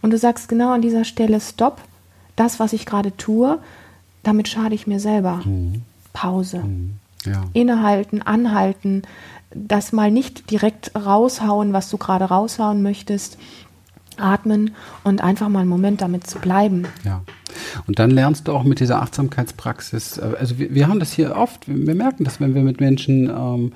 Und 0.02 0.12
du 0.12 0.18
sagst 0.18 0.48
genau 0.48 0.72
an 0.72 0.82
dieser 0.82 1.06
Stelle, 1.06 1.40
stopp, 1.42 1.82
das, 2.36 2.60
was 2.60 2.74
ich 2.74 2.86
gerade 2.86 3.18
tue, 3.18 3.60
damit 4.24 4.48
schade 4.48 4.76
ich 4.76 4.88
mir 4.88 5.00
selber. 5.00 5.42
Mhm. 5.46 5.84
Pause. 6.14 6.60
Mhm. 6.60 6.96
Ja. 7.26 7.44
Innehalten, 7.54 8.22
anhalten, 8.22 9.04
das 9.52 9.92
mal 9.92 10.12
nicht 10.12 10.52
direkt 10.52 10.96
raushauen, 10.96 11.74
was 11.74 11.90
du 11.90 11.98
gerade 11.98 12.26
raushauen 12.26 12.82
möchtest. 12.82 13.38
Atmen 14.18 14.76
und 15.04 15.22
einfach 15.22 15.48
mal 15.50 15.62
einen 15.62 15.70
Moment 15.70 16.02
damit 16.02 16.28
zu 16.28 16.40
bleiben. 16.40 16.88
Ja. 17.04 17.22
Und 17.88 18.00
dann 18.00 18.12
lernst 18.12 18.48
du 18.48 18.54
auch 18.54 18.64
mit 18.64 18.80
dieser 18.80 19.02
Achtsamkeitspraxis, 19.02 20.18
äh, 20.18 20.36
also 20.40 20.60
wir, 20.60 20.74
wir 20.74 20.88
haben 20.88 21.00
das 21.00 21.14
hier 21.14 21.36
oft, 21.36 21.68
wir 21.68 21.96
merken 21.96 22.24
das, 22.24 22.40
wenn 22.40 22.54
wir 22.54 22.62
mit 22.62 22.80
Menschen 22.80 23.30
ähm, 23.30 23.74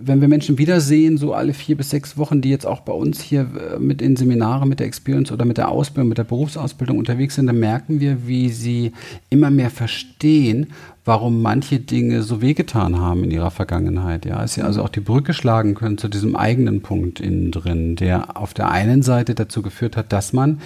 wenn 0.00 0.20
wir 0.20 0.28
Menschen 0.28 0.58
wiedersehen, 0.58 1.18
so 1.18 1.32
alle 1.34 1.54
vier 1.54 1.76
bis 1.76 1.90
sechs 1.90 2.16
Wochen, 2.16 2.40
die 2.40 2.50
jetzt 2.50 2.66
auch 2.66 2.80
bei 2.80 2.92
uns 2.92 3.20
hier 3.20 3.48
äh, 3.74 3.78
mit 3.78 4.02
in 4.02 4.16
Seminare, 4.16 4.66
mit 4.66 4.80
der 4.80 4.86
Experience 4.86 5.32
oder 5.32 5.44
mit 5.44 5.58
der 5.58 5.68
Ausbildung, 5.68 6.08
mit 6.08 6.18
der 6.18 6.24
Berufsausbildung 6.24 6.98
unterwegs 6.98 7.34
sind, 7.34 7.46
dann 7.46 7.58
merken 7.58 8.00
wir, 8.00 8.26
wie 8.26 8.48
sie 8.48 8.92
immer 9.30 9.50
mehr 9.50 9.70
verstehen, 9.70 10.68
warum 11.06 11.40
manche 11.40 11.78
Dinge 11.78 12.22
so 12.22 12.42
wehgetan 12.42 13.00
haben 13.00 13.22
in 13.24 13.30
ihrer 13.30 13.52
Vergangenheit. 13.52 14.26
Ja, 14.26 14.42
dass 14.42 14.54
sie 14.54 14.62
also 14.62 14.82
auch 14.82 14.88
die 14.88 15.00
Brücke 15.00 15.32
schlagen 15.34 15.74
können 15.74 15.98
zu 15.98 16.08
diesem 16.08 16.34
eigenen 16.34 16.82
Punkt 16.82 17.20
innen 17.20 17.52
drin, 17.52 17.94
der 17.94 18.36
auf 18.36 18.54
der 18.54 18.70
einen 18.70 19.02
Seite 19.02 19.36
dazu 19.36 19.62
geführt 19.62 19.96
hat, 19.96 20.12
dass 20.12 20.32
man 20.32 20.60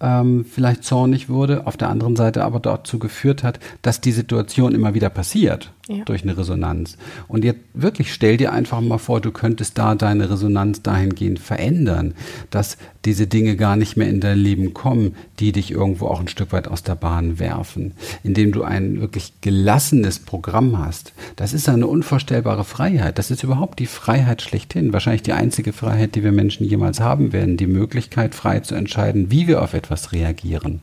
ähm, 0.00 0.44
vielleicht 0.44 0.82
zornig 0.82 1.28
wurde, 1.28 1.66
auf 1.68 1.76
der 1.76 1.90
anderen 1.90 2.16
Seite 2.16 2.44
aber 2.44 2.58
dazu 2.58 2.98
geführt 2.98 3.44
hat, 3.44 3.60
dass 3.82 4.00
die 4.00 4.10
Situation 4.10 4.74
immer 4.74 4.94
wieder 4.94 5.10
passiert 5.10 5.70
ja. 5.88 6.04
durch 6.04 6.24
eine 6.24 6.36
Resonanz. 6.36 6.98
Und 7.28 7.44
jetzt 7.44 7.60
wirklich 7.72 8.12
stell 8.12 8.36
dir 8.36 8.52
einfach 8.52 8.80
mal 8.80 8.98
vor, 8.98 9.20
du 9.20 9.30
könntest 9.30 9.78
da 9.78 9.94
deine 9.94 10.28
Resonanz 10.28 10.82
dahingehend 10.82 11.38
verändern, 11.38 12.14
dass 12.50 12.78
diese 13.04 13.26
Dinge 13.26 13.56
gar 13.56 13.76
nicht 13.76 13.96
mehr 13.96 14.08
in 14.08 14.20
dein 14.20 14.38
Leben 14.38 14.74
kommen, 14.74 15.14
die 15.38 15.52
dich 15.52 15.70
irgendwo 15.70 16.06
auch 16.06 16.20
ein 16.20 16.28
Stück 16.28 16.52
weit 16.52 16.68
aus 16.68 16.82
der 16.82 16.94
Bahn 16.94 17.38
werfen, 17.38 17.92
indem 18.22 18.52
du 18.52 18.62
ein 18.62 19.00
wirklich 19.00 19.32
gelassenes 19.40 20.18
Programm 20.18 20.78
hast. 20.78 21.12
Das 21.36 21.52
ist 21.52 21.68
eine 21.68 21.86
unvorstellbare 21.86 22.64
Freiheit. 22.64 23.18
Das 23.18 23.30
ist 23.30 23.42
überhaupt 23.42 23.78
die 23.78 23.86
Freiheit 23.86 24.42
schlechthin. 24.42 24.92
Wahrscheinlich 24.92 25.22
die 25.22 25.32
einzige 25.32 25.72
Freiheit, 25.72 26.14
die 26.14 26.24
wir 26.24 26.32
Menschen 26.32 26.66
jemals 26.66 27.00
haben 27.00 27.32
werden. 27.32 27.56
Die 27.56 27.66
Möglichkeit, 27.66 28.34
frei 28.34 28.60
zu 28.60 28.74
entscheiden, 28.74 29.30
wie 29.30 29.46
wir 29.46 29.62
auf 29.62 29.74
etwas 29.74 30.12
reagieren. 30.12 30.80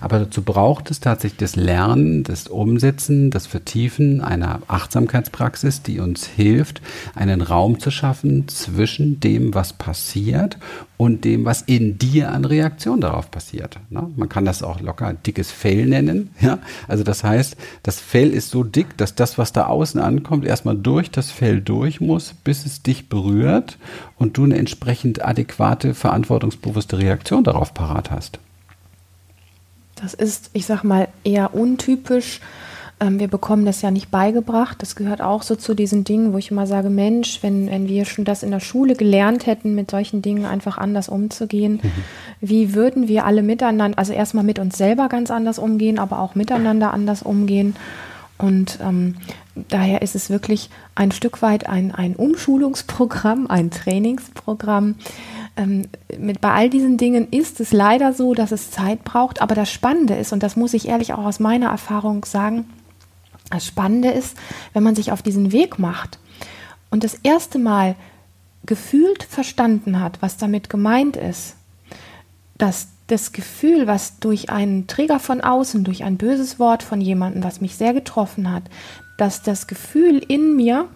Aber 0.00 0.18
dazu 0.18 0.42
braucht 0.42 0.90
es 0.90 1.00
tatsächlich 1.00 1.38
das 1.38 1.56
Lernen, 1.56 2.24
das 2.24 2.48
Umsetzen, 2.48 3.30
das 3.30 3.46
Vertiefen 3.46 4.20
einer 4.20 4.60
Achtsamkeitspraxis, 4.68 5.82
die 5.82 6.00
uns 6.00 6.26
hilft, 6.26 6.82
einen 7.14 7.40
Raum 7.40 7.78
zu 7.78 7.90
schaffen 7.90 8.48
zwischen 8.48 9.20
dem, 9.20 9.54
was 9.54 9.72
passiert 9.72 10.58
und 10.96 11.24
dem, 11.24 11.44
was 11.44 11.62
in 11.62 11.98
dir 11.98 12.30
an 12.30 12.44
Reaktion 12.44 13.00
darauf 13.00 13.30
passiert. 13.30 13.80
Ne? 13.90 14.08
Man 14.16 14.28
kann 14.28 14.44
das 14.44 14.62
auch 14.62 14.80
locker 14.80 15.12
dickes 15.14 15.50
Fell 15.50 15.86
nennen. 15.86 16.30
Also 16.88 17.04
das 17.04 17.24
heißt, 17.24 17.56
das 17.82 18.00
Fell 18.00 18.30
ist 18.30 18.50
so 18.50 18.62
dick, 18.62 18.96
dass 18.96 19.14
das, 19.14 19.38
was 19.38 19.52
da 19.52 19.66
außen 19.66 20.00
ankommt, 20.00 20.44
erstmal 20.44 20.76
durch 20.76 21.10
das 21.10 21.30
Fell 21.30 21.60
durch 21.60 22.00
muss, 22.00 22.34
bis 22.44 22.66
es 22.66 22.82
dich 22.82 23.08
berührt 23.08 23.78
und 24.16 24.36
du 24.36 24.44
eine 24.44 24.56
entsprechend 24.56 25.24
adäquate, 25.24 25.94
verantwortungsbewusste 25.94 26.98
Reaktion 26.98 27.44
darauf 27.44 27.74
parat 27.74 28.10
hast. 28.10 28.38
Das 30.02 30.14
ist, 30.14 30.50
ich 30.52 30.66
sag 30.66 30.82
mal, 30.82 31.08
eher 31.22 31.54
untypisch. 31.54 32.40
Ähm, 33.00 33.18
wir 33.20 33.28
bekommen 33.28 33.64
das 33.64 33.82
ja 33.82 33.90
nicht 33.90 34.10
beigebracht. 34.10 34.82
Das 34.82 34.96
gehört 34.96 35.22
auch 35.22 35.42
so 35.42 35.54
zu 35.54 35.74
diesen 35.74 36.02
Dingen, 36.04 36.32
wo 36.32 36.38
ich 36.38 36.50
immer 36.50 36.66
sage, 36.66 36.90
Mensch, 36.90 37.38
wenn, 37.42 37.70
wenn 37.70 37.88
wir 37.88 38.04
schon 38.04 38.24
das 38.24 38.42
in 38.42 38.50
der 38.50 38.60
Schule 38.60 38.94
gelernt 38.94 39.46
hätten, 39.46 39.74
mit 39.74 39.90
solchen 39.90 40.20
Dingen 40.20 40.44
einfach 40.44 40.76
anders 40.76 41.08
umzugehen, 41.08 41.80
mhm. 41.82 41.90
wie 42.40 42.74
würden 42.74 43.06
wir 43.06 43.24
alle 43.24 43.42
miteinander, 43.42 43.96
also 43.96 44.12
erstmal 44.12 44.44
mit 44.44 44.58
uns 44.58 44.76
selber 44.76 45.08
ganz 45.08 45.30
anders 45.30 45.58
umgehen, 45.58 45.98
aber 45.98 46.18
auch 46.18 46.34
miteinander 46.34 46.92
anders 46.92 47.22
umgehen. 47.22 47.76
Und 48.38 48.80
ähm, 48.82 49.14
daher 49.68 50.02
ist 50.02 50.16
es 50.16 50.28
wirklich 50.28 50.68
ein 50.96 51.12
Stück 51.12 51.42
weit 51.42 51.68
ein, 51.68 51.94
ein 51.94 52.16
Umschulungsprogramm, 52.16 53.46
ein 53.46 53.70
Trainingsprogramm, 53.70 54.96
ähm, 55.56 55.88
mit, 56.18 56.40
bei 56.40 56.52
all 56.52 56.70
diesen 56.70 56.96
Dingen 56.96 57.28
ist 57.30 57.60
es 57.60 57.72
leider 57.72 58.12
so, 58.12 58.34
dass 58.34 58.52
es 58.52 58.70
Zeit 58.70 59.04
braucht. 59.04 59.42
Aber 59.42 59.54
das 59.54 59.70
Spannende 59.70 60.14
ist, 60.14 60.32
und 60.32 60.42
das 60.42 60.56
muss 60.56 60.74
ich 60.74 60.88
ehrlich 60.88 61.12
auch 61.12 61.24
aus 61.24 61.40
meiner 61.40 61.68
Erfahrung 61.68 62.24
sagen, 62.24 62.66
das 63.50 63.66
Spannende 63.66 64.10
ist, 64.10 64.36
wenn 64.72 64.82
man 64.82 64.94
sich 64.94 65.12
auf 65.12 65.22
diesen 65.22 65.52
Weg 65.52 65.78
macht 65.78 66.18
und 66.90 67.04
das 67.04 67.14
erste 67.22 67.58
Mal 67.58 67.96
gefühlt 68.64 69.24
verstanden 69.24 70.00
hat, 70.00 70.22
was 70.22 70.36
damit 70.36 70.70
gemeint 70.70 71.16
ist, 71.16 71.56
dass 72.56 72.88
das 73.08 73.32
Gefühl, 73.32 73.86
was 73.86 74.20
durch 74.20 74.48
einen 74.48 74.86
Träger 74.86 75.18
von 75.18 75.40
außen, 75.40 75.84
durch 75.84 76.04
ein 76.04 76.16
böses 76.16 76.58
Wort 76.58 76.82
von 76.82 77.00
jemandem, 77.00 77.42
was 77.44 77.60
mich 77.60 77.76
sehr 77.76 77.92
getroffen 77.92 78.50
hat, 78.50 78.62
dass 79.18 79.42
das 79.42 79.66
Gefühl 79.66 80.18
in 80.26 80.56
mir, 80.56 80.88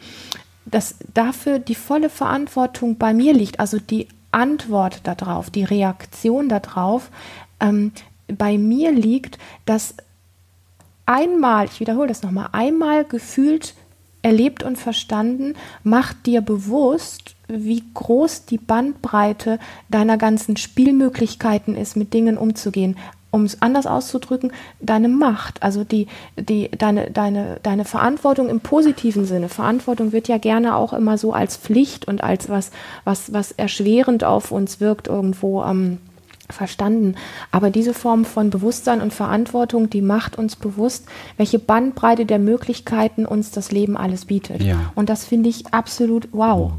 dass 0.65 0.95
dafür 1.13 1.59
die 1.59 1.75
volle 1.75 2.09
Verantwortung 2.09 2.97
bei 2.97 3.13
mir 3.13 3.35
liegt, 3.35 3.61
also 3.61 3.79
die 3.79 4.09
Antwort 4.37 5.01
darauf, 5.05 5.49
die 5.49 5.65
Reaktion 5.65 6.49
darauf 6.51 7.11
ähm, 7.59 7.93
bei 8.29 8.59
mir 8.59 8.93
liegt, 8.93 9.39
dass 9.65 9.95
einmal, 11.07 11.67
ich 11.67 11.81
wiederhole 11.81 12.09
das 12.09 12.23
nochmal, 12.23 12.51
einmal 12.53 13.05
gefühlt, 13.05 13.75
erlebt 14.21 14.63
und 14.63 14.77
verstanden, 14.77 15.55
macht 15.85 16.27
dir 16.27 16.41
bewusst, 16.41 17.37
wie 17.49 17.83
groß 17.95 18.45
die 18.45 18.59
Bandbreite 18.59 19.59
deiner 19.89 20.19
ganzen 20.19 20.57
Spielmöglichkeiten 20.57 21.77
ist, 21.77 21.97
mit 21.97 22.13
Dingen 22.13 22.37
umzugehen 22.37 22.97
um 23.37 23.45
es 23.45 23.63
anders 23.63 23.87
auszudrücken, 23.87 24.51
deine 24.81 25.09
Macht, 25.09 25.63
also 25.63 25.85
die, 25.85 26.09
die, 26.37 26.71
deine, 26.71 27.11
deine, 27.11 27.59
deine 27.63 27.85
Verantwortung 27.85 28.49
im 28.49 28.61
positiven 28.61 29.27
Sinne. 29.27 29.49
Verantwortung 29.49 30.13
wird 30.13 30.27
ja 30.27 30.39
gerne 30.39 30.75
auch 30.75 30.93
immer 30.93 31.19
so 31.19 31.33
als 31.33 31.57
Pflicht 31.57 32.09
und 32.09 32.25
als 32.25 32.49
was, 32.49 32.71
was, 33.05 33.33
was 33.33 33.53
erschwerend 33.53 34.25
auf 34.25 34.51
uns 34.51 34.81
wirkt, 34.81 35.07
irgendwo 35.07 35.63
ähm, 35.63 35.99
verstanden. 36.49 37.17
Aber 37.51 37.71
diese 37.71 37.93
Form 37.93 38.25
von 38.25 38.51
Bewusstsein 38.51 39.03
und 39.03 39.13
Verantwortung, 39.13 39.91
die 39.91 40.03
macht 40.03 40.39
uns 40.39 40.57
bewusst, 40.57 41.07
welche 41.37 41.59
Bandbreite 41.59 42.25
der 42.25 42.39
Möglichkeiten 42.39 43.27
uns 43.27 43.51
das 43.51 43.71
Leben 43.71 43.97
alles 43.97 44.25
bietet. 44.25 44.63
Ja. 44.63 44.93
Und 44.95 45.11
das 45.11 45.27
finde 45.27 45.51
ich 45.51 45.75
absolut 45.75 46.29
wow. 46.33 46.73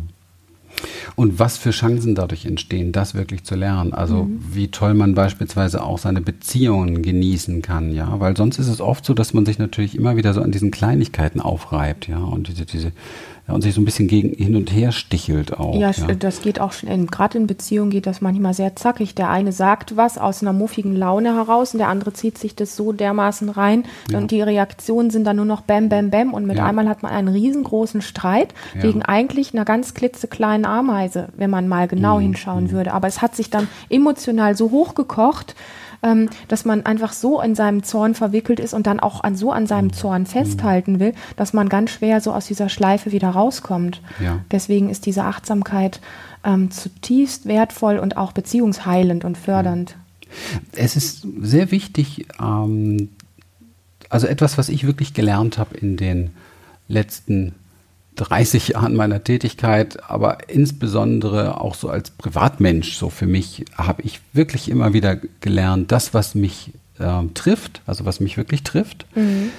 Und 1.15 1.39
was 1.39 1.57
für 1.57 1.71
Chancen 1.71 2.15
dadurch 2.15 2.45
entstehen, 2.45 2.91
das 2.91 3.15
wirklich 3.15 3.43
zu 3.43 3.55
lernen. 3.55 3.93
Also 3.93 4.25
mhm. 4.25 4.39
wie 4.51 4.69
toll 4.69 4.93
man 4.93 5.15
beispielsweise 5.15 5.83
auch 5.83 5.97
seine 5.97 6.21
Beziehungen 6.21 7.01
genießen 7.01 7.61
kann, 7.61 7.91
ja. 7.91 8.19
Weil 8.19 8.37
sonst 8.37 8.59
ist 8.59 8.67
es 8.67 8.81
oft 8.81 9.05
so, 9.05 9.13
dass 9.13 9.33
man 9.33 9.45
sich 9.45 9.57
natürlich 9.59 9.95
immer 9.95 10.15
wieder 10.15 10.33
so 10.33 10.41
an 10.41 10.51
diesen 10.51 10.71
Kleinigkeiten 10.71 11.39
aufreibt, 11.39 12.07
ja. 12.07 12.19
Und 12.19 12.47
diese, 12.47 12.65
diese 12.65 12.91
ja, 13.47 13.53
und 13.53 13.61
sich 13.61 13.73
so 13.73 13.81
ein 13.81 13.85
bisschen 13.85 14.07
gegen 14.07 14.29
hin 14.33 14.55
und 14.55 14.71
her 14.73 14.91
stichelt 14.91 15.57
auch. 15.57 15.75
Ja, 15.75 15.91
ja. 15.91 16.13
das 16.15 16.41
geht 16.41 16.59
auch 16.59 16.73
schon. 16.73 17.07
Gerade 17.07 17.37
in 17.37 17.47
Beziehungen 17.47 17.89
geht 17.89 18.05
das 18.05 18.19
manchmal 18.19 18.53
sehr 18.53 18.75
zackig. 18.75 19.15
Der 19.15 19.29
eine 19.29 19.51
sagt 19.51 19.95
was 19.95 20.17
aus 20.17 20.41
einer 20.41 20.53
muffigen 20.53 20.95
Laune 20.95 21.33
heraus 21.35 21.73
und 21.73 21.79
der 21.79 21.87
andere 21.87 22.11
zieht 22.13 22.37
sich 22.37 22.55
das 22.55 22.75
so 22.75 22.91
dermaßen 22.91 23.49
rein 23.49 23.83
ja. 24.11 24.17
und 24.17 24.31
die 24.31 24.41
Reaktionen 24.41 25.09
sind 25.11 25.23
dann 25.25 25.37
nur 25.37 25.45
noch 25.45 25.61
Bäm, 25.61 25.87
Bäm, 25.87 26.09
Bäm 26.09 26.33
und 26.33 26.45
mit 26.45 26.59
einmal 26.59 26.89
hat 26.89 27.03
man 27.03 27.11
einen 27.11 27.29
riesengroßen 27.29 28.01
Streit 28.01 28.53
wegen 28.73 29.01
eigentlich 29.01 29.53
einer 29.53 29.65
ganz 29.65 29.93
klitzekleinen 29.93 30.65
Ameise, 30.65 31.29
wenn 31.37 31.49
man 31.49 31.67
mal 31.67 31.87
genau 31.87 32.17
mhm. 32.17 32.23
hinschauen 32.23 32.65
mhm. 32.65 32.71
würde. 32.71 32.93
Aber 32.93 33.07
es 33.07 33.21
hat 33.21 33.35
sich 33.35 33.49
dann 33.49 33.67
emotional 33.89 34.57
so 34.57 34.71
hochgekocht, 34.71 35.55
ähm, 36.03 36.29
dass 36.47 36.65
man 36.65 36.85
einfach 36.85 37.13
so 37.13 37.41
in 37.41 37.55
seinem 37.55 37.83
Zorn 37.83 38.13
verwickelt 38.13 38.59
ist 38.59 38.73
und 38.73 38.87
dann 38.87 38.99
auch 38.99 39.23
an, 39.23 39.35
so 39.35 39.51
an 39.51 39.67
seinem 39.67 39.93
Zorn 39.93 40.25
festhalten 40.25 40.99
will, 40.99 41.13
dass 41.35 41.53
man 41.53 41.69
ganz 41.69 41.91
schwer 41.91 42.21
so 42.21 42.33
aus 42.33 42.47
dieser 42.47 42.69
Schleife 42.69 43.11
wieder 43.11 43.29
rauskommt. 43.29 44.01
Ja. 44.23 44.39
Deswegen 44.51 44.89
ist 44.89 45.05
diese 45.05 45.23
Achtsamkeit 45.23 45.99
ähm, 46.43 46.71
zutiefst 46.71 47.45
wertvoll 47.45 47.99
und 47.99 48.17
auch 48.17 48.31
beziehungsheilend 48.31 49.25
und 49.25 49.37
fördernd. 49.37 49.95
Es 50.73 50.95
ist 50.95 51.27
sehr 51.41 51.71
wichtig, 51.71 52.27
ähm, 52.39 53.09
also 54.09 54.27
etwas, 54.27 54.57
was 54.57 54.69
ich 54.69 54.85
wirklich 54.85 55.13
gelernt 55.13 55.57
habe 55.57 55.77
in 55.77 55.97
den 55.97 56.31
letzten 56.87 57.53
30 58.17 58.69
Jahren 58.69 58.95
meiner 58.95 59.23
Tätigkeit, 59.23 60.09
aber 60.09 60.49
insbesondere 60.49 61.61
auch 61.61 61.75
so 61.75 61.89
als 61.89 62.11
Privatmensch, 62.11 62.95
so 62.95 63.09
für 63.09 63.27
mich, 63.27 63.65
habe 63.75 64.01
ich 64.01 64.19
wirklich 64.33 64.69
immer 64.69 64.93
wieder 64.93 65.17
gelernt, 65.39 65.91
das, 65.91 66.13
was 66.13 66.35
mich 66.35 66.71
äh, 66.99 67.23
trifft, 67.33 67.81
also 67.85 68.05
was 68.05 68.19
mich 68.19 68.37
wirklich 68.37 68.63
trifft, 68.63 69.05
mhm. 69.15 69.51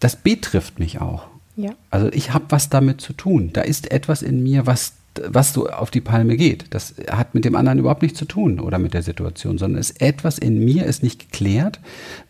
das 0.00 0.16
betrifft 0.16 0.78
mich 0.78 1.00
auch. 1.00 1.24
Ja. 1.56 1.70
Also 1.90 2.08
ich 2.12 2.32
habe 2.32 2.46
was 2.48 2.68
damit 2.68 3.00
zu 3.00 3.12
tun. 3.12 3.50
Da 3.52 3.62
ist 3.62 3.90
etwas 3.90 4.22
in 4.22 4.42
mir, 4.42 4.66
was 4.66 4.94
was 5.28 5.52
so 5.52 5.68
auf 5.68 5.90
die 5.90 6.00
Palme 6.00 6.36
geht. 6.36 6.66
Das 6.70 6.94
hat 7.10 7.34
mit 7.34 7.44
dem 7.44 7.54
anderen 7.54 7.78
überhaupt 7.78 8.02
nichts 8.02 8.18
zu 8.18 8.24
tun 8.24 8.60
oder 8.60 8.78
mit 8.78 8.94
der 8.94 9.02
Situation, 9.02 9.58
sondern 9.58 9.80
ist 9.80 10.00
etwas 10.00 10.38
in 10.38 10.64
mir 10.64 10.86
ist 10.86 11.02
nicht 11.02 11.30
geklärt. 11.30 11.80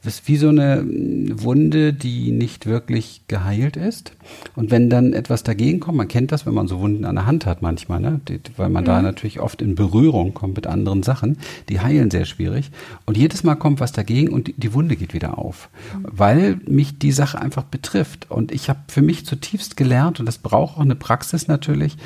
Das 0.02 0.14
ist 0.14 0.28
wie 0.28 0.36
so 0.36 0.48
eine 0.48 0.84
Wunde, 0.84 1.92
die 1.92 2.32
nicht 2.32 2.66
wirklich 2.66 3.22
geheilt 3.28 3.76
ist. 3.76 4.12
Und 4.56 4.70
wenn 4.70 4.90
dann 4.90 5.12
etwas 5.12 5.44
dagegen 5.44 5.80
kommt, 5.80 5.98
man 5.98 6.08
kennt 6.08 6.32
das, 6.32 6.44
wenn 6.44 6.54
man 6.54 6.66
so 6.66 6.80
Wunden 6.80 7.04
an 7.04 7.14
der 7.14 7.26
Hand 7.26 7.46
hat 7.46 7.62
manchmal, 7.62 8.00
ne? 8.00 8.20
Weil 8.56 8.68
man 8.68 8.82
mhm. 8.82 8.86
da 8.86 9.02
natürlich 9.02 9.38
oft 9.38 9.62
in 9.62 9.74
Berührung 9.74 10.34
kommt 10.34 10.56
mit 10.56 10.66
anderen 10.66 11.02
Sachen, 11.02 11.38
die 11.68 11.80
heilen 11.80 12.10
sehr 12.10 12.24
schwierig. 12.24 12.70
Und 13.06 13.16
jedes 13.16 13.44
Mal 13.44 13.54
kommt 13.54 13.80
was 13.80 13.92
dagegen 13.92 14.32
und 14.32 14.48
die, 14.48 14.54
die 14.54 14.74
Wunde 14.74 14.96
geht 14.96 15.14
wieder 15.14 15.38
auf, 15.38 15.68
mhm. 15.96 16.06
weil 16.10 16.60
mich 16.66 16.98
die 16.98 17.12
Sache 17.12 17.40
einfach 17.40 17.64
betrifft. 17.64 18.30
Und 18.30 18.50
ich 18.50 18.68
habe 18.68 18.80
für 18.88 19.02
mich 19.02 19.24
zutiefst 19.24 19.76
gelernt, 19.76 20.18
und 20.18 20.26
das 20.26 20.38
braucht 20.38 20.72
auch 20.76 20.80
eine 20.80 20.96
Praxis 20.96 21.48
natürlich, 21.48 21.96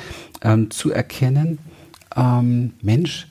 ähm, 0.41 0.66
zu 0.69 0.91
erkennen, 0.91 1.59
ähm, 2.15 2.73
Mensch, 2.81 3.27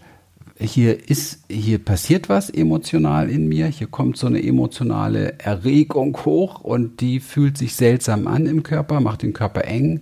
hier 0.58 1.10
ist, 1.10 1.44
hier 1.50 1.78
passiert 1.78 2.28
was 2.28 2.48
emotional 2.48 3.28
in 3.28 3.48
mir, 3.48 3.66
hier 3.66 3.88
kommt 3.88 4.16
so 4.16 4.26
eine 4.26 4.42
emotionale 4.42 5.38
Erregung 5.38 6.16
hoch 6.24 6.60
und 6.60 7.00
die 7.00 7.20
fühlt 7.20 7.58
sich 7.58 7.74
seltsam 7.74 8.26
an 8.26 8.46
im 8.46 8.62
Körper, 8.62 9.00
macht 9.00 9.22
den 9.22 9.34
Körper 9.34 9.64
eng 9.66 10.00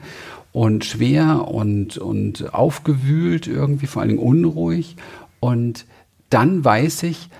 und 0.52 0.84
schwer 0.84 1.48
und, 1.48 1.98
und 1.98 2.54
aufgewühlt, 2.54 3.48
irgendwie 3.48 3.86
vor 3.86 4.02
allen 4.02 4.10
Dingen 4.10 4.22
unruhig. 4.22 4.94
Und 5.40 5.86
dann 6.30 6.64
weiß 6.64 7.02
ich, 7.02 7.30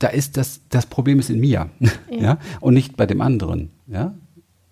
da 0.00 0.08
ist 0.08 0.36
das, 0.36 0.62
das 0.68 0.86
Problem 0.86 1.20
ist 1.20 1.30
in 1.30 1.38
mir, 1.38 1.70
ja. 2.10 2.18
ja, 2.18 2.38
und 2.60 2.74
nicht 2.74 2.96
bei 2.96 3.06
dem 3.06 3.20
anderen, 3.20 3.70
ja 3.86 4.14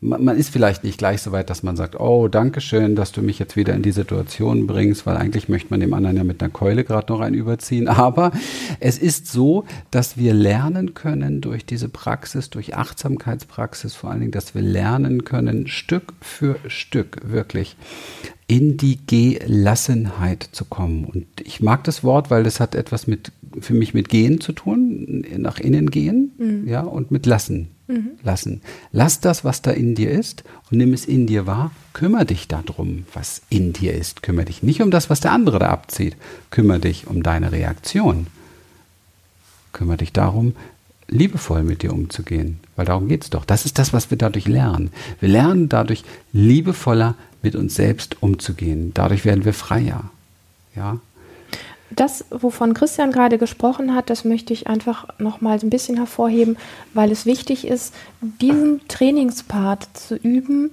man, 0.02 0.36
ist 0.36 0.50
vielleicht 0.50 0.82
nicht 0.82 0.98
gleich 0.98 1.22
so 1.22 1.30
weit, 1.30 1.48
dass 1.48 1.62
man 1.62 1.76
sagt, 1.76 1.98
oh, 1.98 2.26
danke 2.26 2.60
schön, 2.60 2.96
dass 2.96 3.12
du 3.12 3.22
mich 3.22 3.38
jetzt 3.38 3.54
wieder 3.56 3.72
in 3.72 3.82
die 3.82 3.92
Situation 3.92 4.66
bringst, 4.66 5.06
weil 5.06 5.16
eigentlich 5.16 5.48
möchte 5.48 5.68
man 5.70 5.78
dem 5.78 5.94
anderen 5.94 6.16
ja 6.16 6.24
mit 6.24 6.42
einer 6.42 6.50
Keule 6.50 6.82
gerade 6.82 7.12
noch 7.12 7.20
ein 7.20 7.34
überziehen. 7.34 7.88
Aber 8.02 8.32
es 8.80 8.98
ist 8.98 9.28
so, 9.28 9.64
dass 9.92 10.16
wir 10.16 10.34
lernen 10.34 10.94
können 10.94 11.40
durch 11.40 11.64
diese 11.64 11.88
Praxis, 11.88 12.50
durch 12.50 12.74
Achtsamkeitspraxis 12.74 13.94
vor 13.94 14.10
allen 14.10 14.20
Dingen, 14.20 14.32
dass 14.32 14.54
wir 14.56 14.62
lernen 14.62 15.24
können, 15.24 15.68
Stück 15.68 16.12
für 16.20 16.56
Stück 16.66 17.20
wirklich 17.30 17.76
in 18.52 18.76
die 18.76 18.98
Gelassenheit 19.06 20.46
zu 20.52 20.66
kommen. 20.66 21.06
Und 21.06 21.24
ich 21.42 21.62
mag 21.62 21.84
das 21.84 22.04
Wort, 22.04 22.30
weil 22.30 22.44
das 22.44 22.60
hat 22.60 22.74
etwas 22.74 23.06
mit, 23.06 23.32
für 23.58 23.72
mich 23.72 23.94
mit 23.94 24.10
Gehen 24.10 24.42
zu 24.42 24.52
tun, 24.52 25.24
nach 25.38 25.58
innen 25.58 25.90
gehen, 25.90 26.32
mhm. 26.36 26.68
ja, 26.68 26.82
und 26.82 27.10
mit 27.10 27.24
Lassen 27.24 27.68
mhm. 27.88 28.10
lassen. 28.22 28.60
Lass 28.92 29.20
das, 29.20 29.42
was 29.42 29.62
da 29.62 29.70
in 29.70 29.94
dir 29.94 30.10
ist, 30.10 30.44
und 30.70 30.76
nimm 30.76 30.92
es 30.92 31.06
in 31.06 31.26
dir 31.26 31.46
wahr. 31.46 31.70
Kümmer 31.94 32.26
dich 32.26 32.46
darum, 32.46 33.06
was 33.14 33.40
in 33.48 33.72
dir 33.72 33.94
ist. 33.94 34.22
Kümmer 34.22 34.44
dich 34.44 34.62
nicht 34.62 34.82
um 34.82 34.90
das, 34.90 35.08
was 35.08 35.20
der 35.20 35.32
andere 35.32 35.58
da 35.58 35.68
abzieht. 35.68 36.18
Kümmer 36.50 36.78
dich 36.78 37.06
um 37.06 37.22
deine 37.22 37.52
Reaktion. 37.52 38.26
Kümmer 39.72 39.96
dich 39.96 40.12
darum, 40.12 40.54
liebevoll 41.12 41.62
mit 41.62 41.82
dir 41.82 41.92
umzugehen. 41.92 42.60
Weil 42.76 42.86
darum 42.86 43.08
geht 43.08 43.24
es 43.24 43.30
doch. 43.30 43.44
Das 43.44 43.64
ist 43.64 43.78
das, 43.78 43.92
was 43.92 44.10
wir 44.10 44.18
dadurch 44.18 44.46
lernen. 44.46 44.90
Wir 45.20 45.28
lernen 45.28 45.68
dadurch, 45.68 46.04
liebevoller 46.32 47.14
mit 47.42 47.54
uns 47.56 47.74
selbst 47.74 48.22
umzugehen. 48.22 48.92
Dadurch 48.94 49.24
werden 49.24 49.44
wir 49.44 49.54
freier. 49.54 50.10
Ja, 50.74 50.98
das, 51.96 52.24
wovon 52.30 52.74
Christian 52.74 53.12
gerade 53.12 53.38
gesprochen 53.38 53.94
hat, 53.94 54.08
das 54.08 54.24
möchte 54.24 54.52
ich 54.52 54.66
einfach 54.66 55.06
noch 55.18 55.40
mal 55.40 55.58
ein 55.58 55.70
bisschen 55.70 55.96
hervorheben, 55.96 56.56
weil 56.94 57.10
es 57.10 57.26
wichtig 57.26 57.66
ist, 57.66 57.94
diesen 58.40 58.80
Trainingspart 58.88 59.88
zu 59.92 60.16
üben 60.16 60.70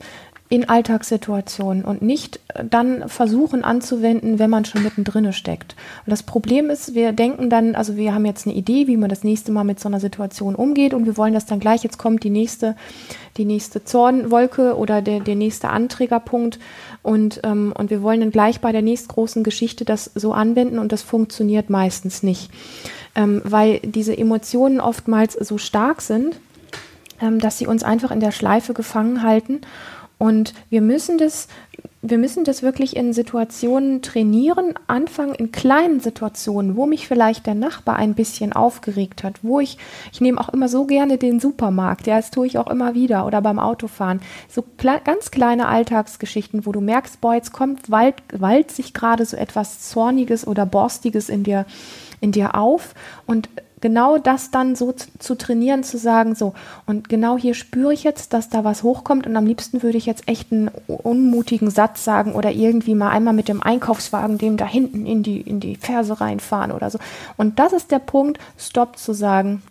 in 0.51 0.67
Alltagssituationen 0.67 1.85
und 1.85 2.01
nicht 2.01 2.39
dann 2.67 3.07
versuchen 3.07 3.63
anzuwenden, 3.63 4.39
wenn 4.39 4.49
man 4.49 4.65
schon 4.65 4.81
mittendrin 4.81 5.31
steckt. 5.31 5.75
Und 6.05 6.09
das 6.09 6.23
Problem 6.23 6.71
ist, 6.71 6.95
wir 6.95 7.12
denken 7.12 7.51
dann, 7.51 7.75
also 7.75 7.97
wir 7.97 8.15
haben 8.15 8.25
jetzt 8.25 8.47
eine 8.47 8.55
Idee, 8.55 8.88
wie 8.88 8.97
man 8.97 9.12
das 9.12 9.23
nächste 9.23 9.51
Mal 9.51 9.63
mit 9.63 9.79
so 9.79 9.88
einer 9.88 9.99
Situation 9.99 10.55
umgeht 10.55 10.95
und 10.95 11.05
wir 11.05 11.17
wollen 11.17 11.35
das 11.35 11.45
dann 11.45 11.59
gleich, 11.59 11.83
jetzt 11.83 11.99
kommt 11.99 12.23
die 12.23 12.31
nächste, 12.31 12.75
die 13.38 13.45
nächste 13.45 13.83
Zornwolke 13.83 14.75
oder 14.75 15.03
der, 15.03 15.19
der 15.19 15.35
nächste 15.35 15.69
Anträgerpunkt 15.69 16.57
und, 17.03 17.41
ähm, 17.43 17.71
und 17.77 17.91
wir 17.91 18.01
wollen 18.01 18.21
dann 18.21 18.31
gleich 18.31 18.59
bei 18.59 18.71
der 18.71 18.81
nächstgroßen 18.81 19.43
Geschichte 19.43 19.85
das 19.85 20.05
so 20.15 20.33
anwenden 20.33 20.79
und 20.79 20.91
das 20.91 21.03
funktioniert 21.03 21.69
meistens 21.69 22.23
nicht, 22.23 22.49
ähm, 23.13 23.43
weil 23.45 23.81
diese 23.81 24.17
Emotionen 24.17 24.81
oftmals 24.81 25.33
so 25.33 25.59
stark 25.59 26.01
sind, 26.01 26.35
ähm, 27.21 27.38
dass 27.38 27.59
sie 27.59 27.67
uns 27.67 27.83
einfach 27.83 28.09
in 28.09 28.19
der 28.19 28.31
Schleife 28.31 28.73
gefangen 28.73 29.21
halten 29.21 29.62
und 30.19 30.53
wir 30.69 30.82
müssen 30.82 31.17
das 31.17 31.47
wir 32.01 32.17
müssen 32.17 32.45
das 32.45 32.63
wirklich 32.63 32.95
in 32.95 33.12
Situationen 33.12 34.01
trainieren, 34.01 34.73
anfangen 34.88 35.36
in 35.36 35.51
kleinen 35.51 35.99
Situationen, 35.99 36.77
wo 36.77 36.86
mich 36.86 37.08
vielleicht 37.10 37.45
der 37.45 37.55
Nachbar 37.55 37.97
ein 37.97 38.13
bisschen 38.13 38.53
aufgeregt 38.53 39.23
hat, 39.23 39.43
wo 39.43 39.60
ich, 39.60 39.77
ich 40.13 40.21
nehme 40.21 40.39
auch 40.39 40.49
immer 40.49 40.69
so 40.69 40.86
gerne 40.86 41.17
den 41.17 41.41
Supermarkt, 41.41 42.08
ja, 42.08 42.15
das 42.15 42.32
tue 42.32 42.47
ich 42.47 42.58
auch 42.58 42.69
immer 42.69 42.93
wieder 42.95 43.25
oder 43.25 43.41
beim 43.41 43.60
Autofahren, 43.60 44.21
so 44.47 44.63
kle 44.77 45.01
ganz 45.03 45.29
kleine 45.29 45.67
Alltagsgeschichten, 45.67 46.65
wo 46.65 46.71
du 46.71 46.79
merkst, 46.79 47.19
boah, 47.19 47.36
jetzt 47.36 47.51
kommt, 47.51 47.91
wald, 47.91 48.15
wald 48.32 48.71
sich 48.71 48.93
gerade 48.93 49.25
so 49.25 49.36
etwas 49.36 49.89
Zorniges 49.89 50.47
oder 50.47 50.65
Borstiges 50.65 51.27
in 51.27 51.43
dir, 51.43 51.65
in 52.21 52.32
dir 52.32 52.55
auf. 52.55 52.95
Und 53.25 53.49
genau 53.81 54.17
das 54.17 54.51
dann 54.51 54.75
so 54.75 54.93
zu 55.19 55.35
trainieren, 55.35 55.83
zu 55.83 55.97
sagen, 55.97 56.35
so, 56.35 56.53
und 56.85 57.09
genau 57.09 57.37
hier 57.37 57.53
spüre 57.53 57.93
ich 57.93 58.03
jetzt, 58.03 58.33
dass 58.33 58.49
da 58.49 58.63
was 58.63 58.83
hochkommt 58.83 59.27
und 59.27 59.35
am 59.35 59.45
liebsten 59.45 59.83
würde 59.83 59.97
ich 59.97 60.05
jetzt 60.05 60.27
echt 60.27 60.51
einen 60.51 60.69
unmutigen 60.87 61.69
Satz 61.69 62.03
sagen 62.03 62.33
oder 62.33 62.51
irgendwie 62.51 62.95
mal 62.95 63.09
einmal 63.09 63.33
mit 63.33 63.47
dem 63.47 63.63
Einkaufswagen 63.63 64.37
dem 64.37 64.57
da 64.57 64.65
hinten 64.65 65.05
in 65.05 65.23
die, 65.23 65.41
in 65.41 65.59
die 65.59 65.75
Ferse 65.75 66.19
reinfahren 66.19 66.71
oder 66.71 66.89
so. 66.89 66.99
Und 67.37 67.59
das 67.59 67.73
ist 67.73 67.91
der 67.91 67.99
Punkt, 67.99 68.39
Stopp 68.57 68.97
zu 68.97 69.13
sagen 69.13 69.61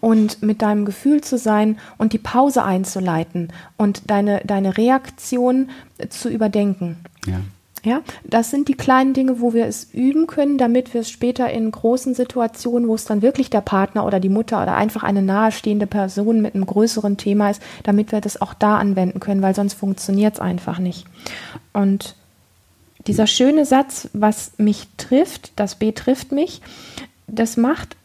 und 0.00 0.42
mit 0.42 0.62
deinem 0.62 0.84
Gefühl 0.84 1.20
zu 1.22 1.38
sein 1.38 1.78
und 1.96 2.12
die 2.12 2.18
Pause 2.18 2.64
einzuleiten 2.64 3.52
und 3.76 4.10
deine, 4.10 4.42
deine 4.44 4.76
Reaktion 4.76 5.70
zu 6.08 6.28
überdenken. 6.28 6.96
Ja. 7.26 7.40
Ja, 7.84 8.02
das 8.24 8.50
sind 8.50 8.68
die 8.68 8.74
kleinen 8.74 9.14
Dinge, 9.14 9.40
wo 9.40 9.54
wir 9.54 9.66
es 9.66 9.92
üben 9.92 10.26
können, 10.26 10.58
damit 10.58 10.94
wir 10.94 11.02
es 11.02 11.10
später 11.10 11.48
in 11.50 11.70
großen 11.70 12.12
Situationen, 12.12 12.88
wo 12.88 12.94
es 12.94 13.04
dann 13.04 13.22
wirklich 13.22 13.50
der 13.50 13.60
Partner 13.60 14.04
oder 14.04 14.18
die 14.18 14.28
Mutter 14.28 14.60
oder 14.60 14.76
einfach 14.76 15.04
eine 15.04 15.22
nahestehende 15.22 15.86
Person 15.86 16.42
mit 16.42 16.54
einem 16.54 16.66
größeren 16.66 17.16
Thema 17.16 17.50
ist, 17.50 17.62
damit 17.84 18.10
wir 18.10 18.20
das 18.20 18.40
auch 18.40 18.54
da 18.54 18.78
anwenden 18.78 19.20
können, 19.20 19.42
weil 19.42 19.54
sonst 19.54 19.74
funktioniert 19.74 20.34
es 20.34 20.40
einfach 20.40 20.78
nicht. 20.80 21.06
Und 21.72 22.16
dieser 23.06 23.28
schöne 23.28 23.64
Satz, 23.64 24.08
was 24.12 24.52
mich 24.58 24.88
trifft, 24.96 25.52
das 25.56 25.76
betrifft 25.76 26.32
mich, 26.32 26.60
das 27.28 27.56
macht, 27.56 27.96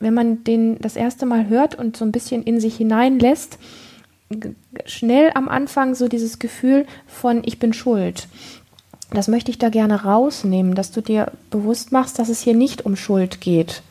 wenn 0.00 0.14
man 0.14 0.42
den 0.42 0.78
das 0.80 0.96
erste 0.96 1.24
Mal 1.24 1.48
hört 1.48 1.76
und 1.76 1.96
so 1.96 2.04
ein 2.04 2.12
bisschen 2.12 2.42
in 2.42 2.58
sich 2.58 2.76
hineinlässt, 2.76 3.58
schnell 4.86 5.30
am 5.34 5.48
Anfang 5.48 5.94
so 5.94 6.08
dieses 6.08 6.38
Gefühl 6.40 6.86
von 7.06 7.42
ich 7.44 7.58
bin 7.58 7.72
schuld 7.72 8.26
das 9.14 9.28
möchte 9.28 9.50
ich 9.50 9.58
da 9.58 9.68
gerne 9.68 10.04
rausnehmen, 10.04 10.74
dass 10.74 10.90
du 10.90 11.00
dir 11.00 11.30
bewusst 11.50 11.92
machst, 11.92 12.18
dass 12.18 12.28
es 12.28 12.40
hier 12.42 12.54
nicht 12.54 12.84
um 12.84 12.96
Schuld 12.96 13.40
geht. 13.40 13.82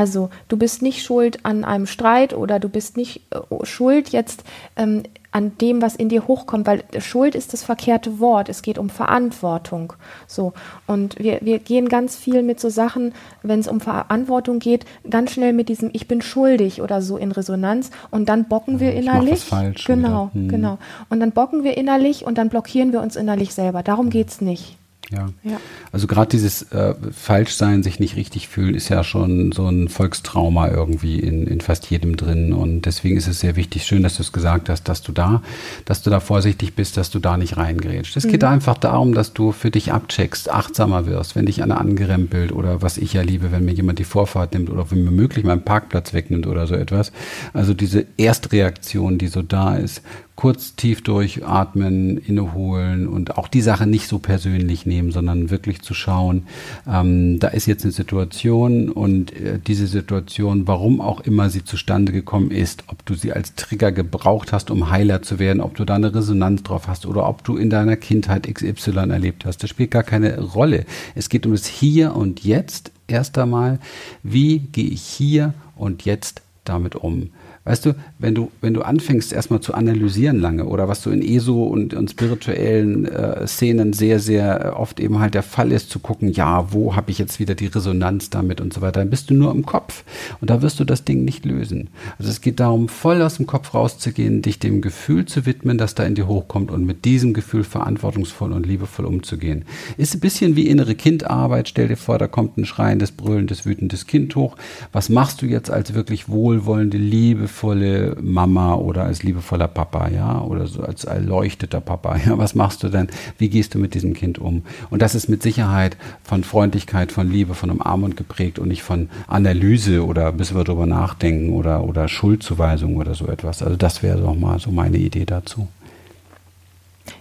Also 0.00 0.30
du 0.48 0.56
bist 0.56 0.80
nicht 0.80 1.04
schuld 1.04 1.40
an 1.44 1.62
einem 1.62 1.84
Streit 1.84 2.32
oder 2.32 2.58
du 2.58 2.70
bist 2.70 2.96
nicht 2.96 3.20
äh, 3.34 3.66
schuld 3.66 4.08
jetzt 4.08 4.44
ähm, 4.76 5.02
an 5.30 5.58
dem, 5.58 5.82
was 5.82 5.94
in 5.94 6.08
dir 6.08 6.26
hochkommt, 6.26 6.66
weil 6.66 6.84
Schuld 7.00 7.34
ist 7.34 7.52
das 7.52 7.62
verkehrte 7.62 8.18
Wort. 8.18 8.48
Es 8.48 8.62
geht 8.62 8.78
um 8.78 8.88
Verantwortung. 8.88 9.92
So. 10.26 10.54
Und 10.86 11.18
wir, 11.18 11.40
wir 11.42 11.58
gehen 11.58 11.90
ganz 11.90 12.16
viel 12.16 12.42
mit 12.42 12.60
so 12.60 12.70
Sachen, 12.70 13.12
wenn 13.42 13.60
es 13.60 13.68
um 13.68 13.82
Verantwortung 13.82 14.58
geht, 14.58 14.86
ganz 15.10 15.32
schnell 15.32 15.52
mit 15.52 15.68
diesem 15.68 15.90
Ich 15.92 16.08
bin 16.08 16.22
schuldig 16.22 16.80
oder 16.80 17.02
so 17.02 17.18
in 17.18 17.30
Resonanz 17.30 17.90
und 18.10 18.30
dann 18.30 18.48
bocken 18.48 18.80
wir 18.80 18.94
Ich 18.94 19.00
innerlich. 19.00 19.40
falsch 19.40 19.84
genau. 19.84 20.30
Hm. 20.32 20.48
genau. 20.48 20.78
Und 21.10 21.20
dann 21.20 21.32
bocken 21.32 21.62
wir 21.62 21.76
innerlich 21.76 22.24
und 22.24 22.38
dann 22.38 22.48
blockieren 22.48 22.94
wir 22.94 23.02
uns 23.02 23.16
innerlich 23.16 23.52
selber. 23.52 23.82
Darum 23.82 24.08
geht 24.08 24.30
es 24.30 24.40
nicht. 24.40 24.79
Ja. 25.10 25.28
Ja. 25.42 25.60
Also 25.92 26.06
gerade 26.06 26.30
dieses 26.30 26.70
äh, 26.72 26.94
Falschsein, 27.12 27.82
sich 27.82 27.98
nicht 27.98 28.16
richtig 28.16 28.48
fühlen, 28.48 28.74
ist 28.74 28.88
ja 28.88 29.02
schon 29.02 29.50
so 29.52 29.66
ein 29.66 29.88
Volkstrauma 29.88 30.68
irgendwie 30.68 31.18
in, 31.18 31.46
in 31.46 31.60
fast 31.60 31.90
jedem 31.90 32.16
drin. 32.16 32.52
Und 32.52 32.86
deswegen 32.86 33.16
ist 33.16 33.26
es 33.26 33.40
sehr 33.40 33.56
wichtig, 33.56 33.84
schön, 33.84 34.02
dass 34.02 34.16
du 34.16 34.22
es 34.22 34.32
gesagt 34.32 34.68
hast, 34.68 34.84
dass 34.84 35.02
du 35.02 35.12
da, 35.12 35.42
dass 35.84 36.02
du 36.02 36.10
da 36.10 36.20
vorsichtig 36.20 36.74
bist, 36.74 36.96
dass 36.96 37.10
du 37.10 37.18
da 37.18 37.36
nicht 37.36 37.56
reingrätschst. 37.56 38.16
Es 38.16 38.28
geht 38.28 38.44
einfach 38.44 38.78
darum, 38.78 39.12
dass 39.14 39.32
du 39.32 39.50
für 39.52 39.70
dich 39.70 39.92
abcheckst, 39.92 40.50
achtsamer 40.50 41.06
wirst, 41.06 41.34
wenn 41.34 41.46
dich 41.46 41.62
einer 41.62 41.80
angerempelt 41.80 42.52
oder 42.52 42.82
was 42.82 42.96
ich 42.96 43.12
ja 43.12 43.22
liebe, 43.22 43.50
wenn 43.50 43.64
mir 43.64 43.74
jemand 43.74 43.98
die 43.98 44.04
Vorfahrt 44.04 44.54
nimmt 44.54 44.70
oder 44.70 44.90
wenn 44.90 45.02
mir 45.02 45.10
möglich 45.10 45.44
meinen 45.44 45.64
Parkplatz 45.64 46.12
wegnimmt 46.12 46.46
oder 46.46 46.66
so 46.66 46.74
etwas. 46.74 47.10
Also 47.52 47.74
diese 47.74 48.06
Erstreaktion, 48.16 49.18
die 49.18 49.26
so 49.26 49.42
da 49.42 49.74
ist, 49.74 50.02
kurz 50.40 50.74
tief 50.74 51.02
durchatmen, 51.02 52.16
inneholen 52.16 53.06
und 53.06 53.36
auch 53.36 53.46
die 53.46 53.60
Sache 53.60 53.86
nicht 53.86 54.08
so 54.08 54.18
persönlich 54.18 54.86
nehmen, 54.86 55.12
sondern 55.12 55.50
wirklich 55.50 55.82
zu 55.82 55.92
schauen, 55.92 56.46
ähm, 56.88 57.38
da 57.38 57.48
ist 57.48 57.66
jetzt 57.66 57.84
eine 57.84 57.92
Situation 57.92 58.88
und 58.88 59.36
äh, 59.36 59.58
diese 59.58 59.86
Situation, 59.86 60.66
warum 60.66 61.02
auch 61.02 61.20
immer 61.20 61.50
sie 61.50 61.62
zustande 61.62 62.10
gekommen 62.10 62.52
ist, 62.52 62.84
ob 62.86 63.04
du 63.04 63.12
sie 63.12 63.34
als 63.34 63.54
Trigger 63.54 63.92
gebraucht 63.92 64.54
hast, 64.54 64.70
um 64.70 64.88
heiler 64.88 65.20
zu 65.20 65.38
werden, 65.38 65.60
ob 65.60 65.74
du 65.74 65.84
da 65.84 65.96
eine 65.96 66.14
Resonanz 66.14 66.62
drauf 66.62 66.88
hast 66.88 67.04
oder 67.04 67.28
ob 67.28 67.44
du 67.44 67.58
in 67.58 67.68
deiner 67.68 67.98
Kindheit 67.98 68.48
XY 68.50 69.10
erlebt 69.10 69.44
hast, 69.44 69.62
das 69.62 69.68
spielt 69.68 69.90
gar 69.90 70.04
keine 70.04 70.40
Rolle. 70.40 70.86
Es 71.14 71.28
geht 71.28 71.44
um 71.44 71.52
das 71.52 71.66
Hier 71.66 72.16
und 72.16 72.42
Jetzt 72.42 72.92
erst 73.08 73.36
einmal. 73.36 73.78
Wie 74.22 74.60
gehe 74.60 74.88
ich 74.88 75.02
hier 75.02 75.52
und 75.76 76.06
jetzt 76.06 76.40
damit 76.64 76.96
um? 76.96 77.28
Weißt 77.70 77.86
du, 77.86 77.94
wenn 78.18 78.34
du, 78.34 78.50
wenn 78.60 78.74
du 78.74 78.82
anfängst, 78.82 79.32
erstmal 79.32 79.60
zu 79.60 79.74
analysieren 79.74 80.40
lange 80.40 80.64
oder 80.64 80.88
was 80.88 81.04
so 81.04 81.10
in 81.12 81.22
ESO 81.22 81.62
und, 81.62 81.94
und 81.94 82.10
spirituellen 82.10 83.04
äh, 83.04 83.46
Szenen 83.46 83.92
sehr, 83.92 84.18
sehr 84.18 84.74
oft 84.76 84.98
eben 84.98 85.20
halt 85.20 85.34
der 85.34 85.44
Fall 85.44 85.70
ist, 85.70 85.88
zu 85.88 86.00
gucken, 86.00 86.32
ja, 86.32 86.72
wo 86.72 86.96
habe 86.96 87.12
ich 87.12 87.20
jetzt 87.20 87.38
wieder 87.38 87.54
die 87.54 87.66
Resonanz 87.66 88.28
damit 88.28 88.60
und 88.60 88.72
so 88.74 88.80
weiter, 88.80 88.98
dann 88.98 89.10
bist 89.10 89.30
du 89.30 89.34
nur 89.34 89.52
im 89.52 89.64
Kopf 89.64 90.02
und 90.40 90.50
da 90.50 90.62
wirst 90.62 90.80
du 90.80 90.84
das 90.84 91.04
Ding 91.04 91.24
nicht 91.24 91.44
lösen. 91.44 91.90
Also 92.18 92.32
es 92.32 92.40
geht 92.40 92.58
darum, 92.58 92.88
voll 92.88 93.22
aus 93.22 93.36
dem 93.36 93.46
Kopf 93.46 93.72
rauszugehen, 93.72 94.42
dich 94.42 94.58
dem 94.58 94.80
Gefühl 94.80 95.26
zu 95.26 95.46
widmen, 95.46 95.78
das 95.78 95.94
da 95.94 96.02
in 96.02 96.16
dir 96.16 96.26
hochkommt 96.26 96.72
und 96.72 96.84
mit 96.84 97.04
diesem 97.04 97.34
Gefühl 97.34 97.62
verantwortungsvoll 97.62 98.52
und 98.52 98.66
liebevoll 98.66 99.06
umzugehen. 99.06 99.64
Ist 99.96 100.14
ein 100.14 100.20
bisschen 100.20 100.56
wie 100.56 100.66
innere 100.66 100.96
Kindarbeit. 100.96 101.68
Stell 101.68 101.86
dir 101.86 101.96
vor, 101.96 102.18
da 102.18 102.26
kommt 102.26 102.58
ein 102.58 102.64
schreiendes, 102.64 103.12
brüllendes, 103.12 103.64
wütendes 103.64 104.08
Kind 104.08 104.34
hoch. 104.34 104.56
Was 104.90 105.08
machst 105.08 105.40
du 105.40 105.46
jetzt 105.46 105.70
als 105.70 105.94
wirklich 105.94 106.28
wohlwollende, 106.28 106.98
liebevolle 106.98 107.59
Mama 107.62 108.74
oder 108.74 109.04
als 109.04 109.22
liebevoller 109.22 109.68
Papa, 109.68 110.08
ja, 110.08 110.40
oder 110.40 110.66
so 110.66 110.82
als 110.82 111.04
erleuchteter 111.04 111.80
Papa, 111.80 112.16
ja, 112.26 112.38
was 112.38 112.54
machst 112.54 112.82
du 112.82 112.88
denn? 112.88 113.08
Wie 113.38 113.48
gehst 113.48 113.74
du 113.74 113.78
mit 113.78 113.94
diesem 113.94 114.14
Kind 114.14 114.38
um? 114.38 114.62
Und 114.90 115.02
das 115.02 115.14
ist 115.14 115.28
mit 115.28 115.42
Sicherheit 115.42 115.96
von 116.22 116.44
Freundlichkeit, 116.44 117.12
von 117.12 117.30
Liebe, 117.30 117.54
von 117.54 117.70
Umarmung 117.70 118.16
geprägt 118.16 118.58
und 118.58 118.68
nicht 118.68 118.82
von 118.82 119.08
Analyse 119.26 120.04
oder 120.04 120.32
müssen 120.32 120.56
wir 120.56 120.64
drüber 120.64 120.86
nachdenken 120.86 121.52
oder, 121.52 121.84
oder 121.84 122.08
Schuldzuweisung 122.08 122.96
oder 122.96 123.14
so 123.14 123.26
etwas. 123.26 123.62
Also 123.62 123.76
das 123.76 124.02
wäre 124.02 124.20
doch 124.20 124.34
mal 124.34 124.58
so 124.58 124.70
meine 124.70 124.98
Idee 124.98 125.24
dazu. 125.24 125.68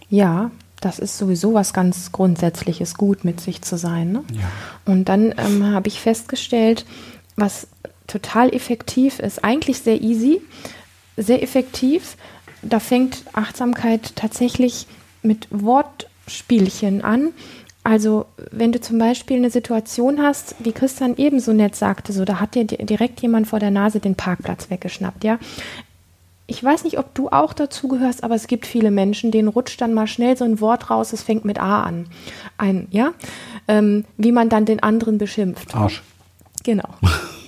Ja, 0.09 0.51
das 0.81 0.99
ist 0.99 1.17
sowieso 1.17 1.53
was 1.53 1.73
ganz 1.73 2.11
Grundsätzliches, 2.11 2.95
gut 2.95 3.25
mit 3.25 3.41
sich 3.41 3.61
zu 3.61 3.77
sein. 3.77 4.11
Ne? 4.11 4.23
Ja. 4.33 4.49
Und 4.85 5.09
dann 5.09 5.33
ähm, 5.37 5.65
habe 5.65 5.87
ich 5.87 5.99
festgestellt, 5.99 6.85
was 7.35 7.67
total 8.09 8.53
effektiv 8.53 9.19
ist, 9.19 9.43
eigentlich 9.43 9.79
sehr 9.79 10.01
easy, 10.01 10.41
sehr 11.17 11.41
effektiv. 11.43 12.17
Da 12.61 12.79
fängt 12.79 13.23
Achtsamkeit 13.33 14.15
tatsächlich 14.17 14.87
mit 15.21 15.47
Wortspielchen 15.51 17.03
an. 17.03 17.29
Also 17.83 18.25
wenn 18.51 18.71
du 18.73 18.81
zum 18.81 18.99
Beispiel 18.99 19.37
eine 19.37 19.49
Situation 19.49 20.21
hast, 20.21 20.55
wie 20.59 20.73
Christian 20.73 21.15
ebenso 21.17 21.53
nett 21.53 21.75
sagte, 21.75 22.11
so 22.11 22.25
da 22.25 22.39
hat 22.39 22.55
dir 22.55 22.65
di- 22.65 22.85
direkt 22.85 23.21
jemand 23.21 23.47
vor 23.47 23.59
der 23.59 23.71
Nase 23.71 23.99
den 23.99 24.15
Parkplatz 24.15 24.69
weggeschnappt, 24.69 25.23
ja. 25.23 25.39
Ich 26.45 26.63
weiß 26.63 26.83
nicht, 26.83 26.97
ob 26.97 27.13
du 27.13 27.29
auch 27.29 27.53
dazu 27.53 27.87
gehörst, 27.87 28.23
aber 28.23 28.33
es 28.35 28.47
gibt 28.47 28.65
viele 28.65 28.89
Menschen, 28.91 29.29
denen 29.31 29.47
rutscht 29.47 29.79
dann 29.81 29.93
mal 29.93 30.07
schnell 30.07 30.35
so 30.35 30.43
ein 30.45 30.59
Wort 30.59 30.89
raus, 30.89 31.13
es 31.13 31.21
fängt 31.21 31.45
mit 31.45 31.59
A 31.59 31.83
an. 31.83 32.07
Ein, 32.57 32.87
ja, 32.89 33.11
ähm, 33.67 34.03
wie 34.17 34.31
man 34.31 34.49
dann 34.49 34.65
den 34.65 34.81
anderen 34.81 35.17
beschimpft. 35.19 35.75
Arsch. 35.75 36.01
Genau. 36.63 36.89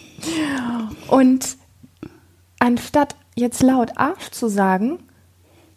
Und 1.08 1.58
anstatt 2.60 3.16
jetzt 3.36 3.62
laut 3.62 3.98
Arsch 3.98 4.32
zu 4.32 4.48
sagen, 4.48 5.00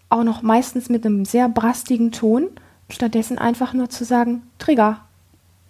auch 0.08 0.24
noch 0.24 0.42
meistens 0.42 0.88
mit 0.88 1.04
einem 1.04 1.24
sehr 1.24 1.48
brastigen 1.48 2.12
Ton, 2.12 2.48
stattdessen 2.90 3.38
einfach 3.38 3.72
nur 3.72 3.90
zu 3.90 4.04
sagen, 4.04 4.42
Trigger. 4.58 5.00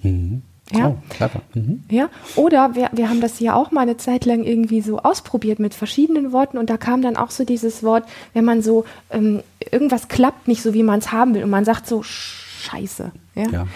Mhm. 0.02 0.42
Ja. 0.72 0.88
Oh, 0.88 0.96
clever. 1.10 1.42
Mhm. 1.54 1.84
Ja, 1.90 2.08
oder 2.36 2.74
wir, 2.74 2.88
wir 2.92 3.10
haben 3.10 3.20
das 3.20 3.38
ja 3.38 3.54
auch 3.54 3.70
mal 3.70 3.82
eine 3.82 3.98
Zeit 3.98 4.24
lang 4.24 4.44
irgendwie 4.44 4.80
so 4.80 4.98
ausprobiert 4.98 5.58
mit 5.58 5.74
verschiedenen 5.74 6.32
Worten 6.32 6.56
und 6.56 6.70
da 6.70 6.78
kam 6.78 7.02
dann 7.02 7.16
auch 7.16 7.30
so 7.30 7.44
dieses 7.44 7.82
Wort, 7.82 8.04
wenn 8.32 8.46
man 8.46 8.62
so 8.62 8.86
ähm, 9.10 9.42
irgendwas 9.70 10.08
klappt 10.08 10.48
nicht 10.48 10.62
so, 10.62 10.72
wie 10.72 10.82
man 10.82 11.00
es 11.00 11.12
haben 11.12 11.34
will 11.34 11.44
und 11.44 11.50
man 11.50 11.66
sagt 11.66 11.86
so 11.86 12.02
Scheiße. 12.02 13.12
Ja? 13.34 13.48
Ja. 13.50 13.66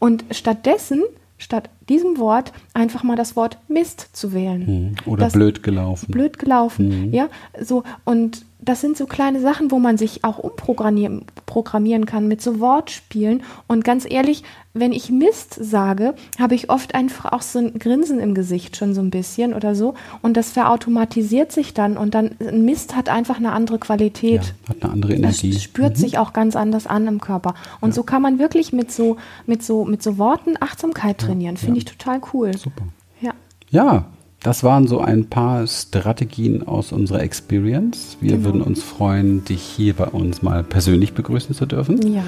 Und 0.00 0.24
stattdessen, 0.32 1.02
statt 1.38 1.70
diesem 1.88 2.18
Wort, 2.18 2.52
einfach 2.74 3.02
mal 3.02 3.16
das 3.16 3.36
Wort 3.36 3.58
Mist 3.68 4.08
zu 4.12 4.32
wählen. 4.32 4.94
Mhm. 5.04 5.10
Oder 5.10 5.24
Das- 5.24 5.32
blöd 5.32 5.62
gelaufen. 5.62 6.10
blöd 6.10 6.38
gelaufen. 6.38 7.12
Ja, 7.12 7.28
so 7.60 7.82
und 8.04 8.44
das 8.64 8.80
sind 8.80 8.96
so 8.96 9.06
kleine 9.06 9.40
Sachen, 9.40 9.72
wo 9.72 9.80
man 9.80 9.98
sich 9.98 10.22
auch 10.22 10.38
umprogrammieren 10.38 11.24
programmieren 11.46 12.06
kann 12.06 12.28
mit 12.28 12.40
so 12.40 12.60
Wortspielen. 12.60 13.42
Und 13.66 13.82
ganz 13.84 14.06
ehrlich, 14.08 14.44
wenn 14.72 14.92
ich 14.92 15.10
Mist 15.10 15.54
sage, 15.60 16.14
habe 16.38 16.54
ich 16.54 16.70
oft 16.70 16.94
einfach 16.94 17.32
auch 17.32 17.42
so 17.42 17.58
ein 17.58 17.78
Grinsen 17.80 18.20
im 18.20 18.34
Gesicht 18.34 18.76
schon 18.76 18.94
so 18.94 19.00
ein 19.02 19.10
bisschen 19.10 19.52
oder 19.52 19.74
so. 19.74 19.94
Und 20.22 20.36
das 20.36 20.52
verautomatisiert 20.52 21.50
sich 21.52 21.74
dann. 21.74 21.96
Und 21.96 22.14
dann 22.14 22.36
Mist 22.52 22.94
hat 22.96 23.08
einfach 23.08 23.36
eine 23.38 23.52
andere 23.52 23.78
ja, 23.78 23.80
Qualität. 23.80 24.54
hat 24.68 24.76
eine 24.82 24.92
andere 24.92 25.12
Das 25.18 25.42
Energie. 25.42 25.58
spürt 25.60 25.96
sich 25.96 26.18
auch 26.18 26.32
ganz 26.32 26.54
anders 26.54 26.86
an 26.86 27.06
im 27.08 27.20
Körper. 27.20 27.54
Und 27.80 27.94
so 27.94 28.04
kann 28.04 28.22
man 28.22 28.38
wirklich 28.38 28.72
mit 28.72 28.92
so, 28.92 29.16
mit 29.46 29.62
so, 29.64 29.84
mit 29.84 30.02
so 30.04 30.18
Worten 30.18 30.54
Achtsamkeit 30.60 31.18
trainieren. 31.18 31.56
Finde 31.56 31.78
ich 31.82 31.96
total 31.98 32.20
cool. 32.32 32.56
Super. 32.56 32.84
Ja. 33.20 33.32
Ja, 33.70 34.06
das 34.42 34.64
waren 34.64 34.86
so 34.88 34.98
ein 35.00 35.26
paar 35.26 35.66
Strategien 35.66 36.66
aus 36.66 36.92
unserer 36.92 37.22
Experience. 37.22 38.16
Wir 38.20 38.32
Genau. 38.32 38.44
würden 38.44 38.62
uns 38.62 38.82
freuen, 38.82 39.44
dich 39.44 39.62
hier 39.62 39.94
bei 39.94 40.06
uns 40.06 40.42
mal 40.42 40.64
persönlich 40.64 41.12
begrüßen 41.12 41.54
zu 41.54 41.66
dürfen 41.66 42.12
Ja. 42.14 42.24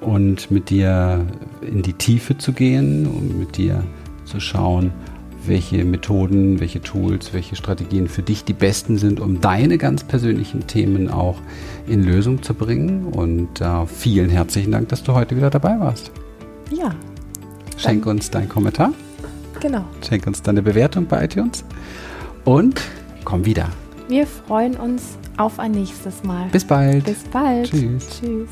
und 0.00 0.50
mit 0.50 0.70
dir 0.70 1.24
in 1.60 1.82
die 1.82 1.92
Tiefe 1.92 2.36
zu 2.36 2.52
gehen 2.52 3.06
und 3.06 3.38
mit 3.38 3.56
dir 3.56 3.84
zu 4.24 4.40
schauen, 4.40 4.92
welche 5.46 5.84
Methoden, 5.84 6.60
welche 6.60 6.80
Tools, 6.80 7.32
welche 7.32 7.56
Strategien 7.56 8.06
für 8.08 8.22
dich 8.22 8.44
die 8.44 8.52
besten 8.52 8.96
sind, 8.98 9.18
um 9.18 9.40
deine 9.40 9.76
ganz 9.78 10.04
persönlichen 10.04 10.66
Themen 10.68 11.10
auch 11.10 11.38
in 11.88 12.04
Lösung 12.04 12.42
zu 12.42 12.54
bringen. 12.54 13.06
Und 13.06 13.60
äh, 13.60 13.86
vielen 13.86 14.30
herzlichen 14.30 14.70
Dank, 14.72 14.88
dass 14.88 15.02
du 15.02 15.14
heute 15.14 15.36
wieder 15.36 15.50
dabei 15.50 15.78
warst. 15.80 16.12
Ja, 16.70 16.94
Schenk 17.78 18.06
uns 18.06 18.30
deinen 18.30 18.48
Kommentar. 18.48 18.92
genau. 19.60 19.84
Schenk 20.06 20.26
uns 20.26 20.42
deine 20.42 20.62
Bewertung 20.62 21.06
bei 21.06 21.24
iTunes 21.24 21.64
und 22.44 22.80
komm 23.24 23.44
wieder. 23.44 23.68
Wir 24.08 24.26
freuen 24.26 24.76
uns 24.76 25.16
auf 25.36 25.58
ein 25.58 25.72
nächstes 25.72 26.22
Mal. 26.24 26.48
Bis 26.50 26.64
bald. 26.64 27.04
Bis 27.04 27.24
bald. 27.24 27.70
Tschüss. 27.70 28.06
Tschüss. 28.20 28.48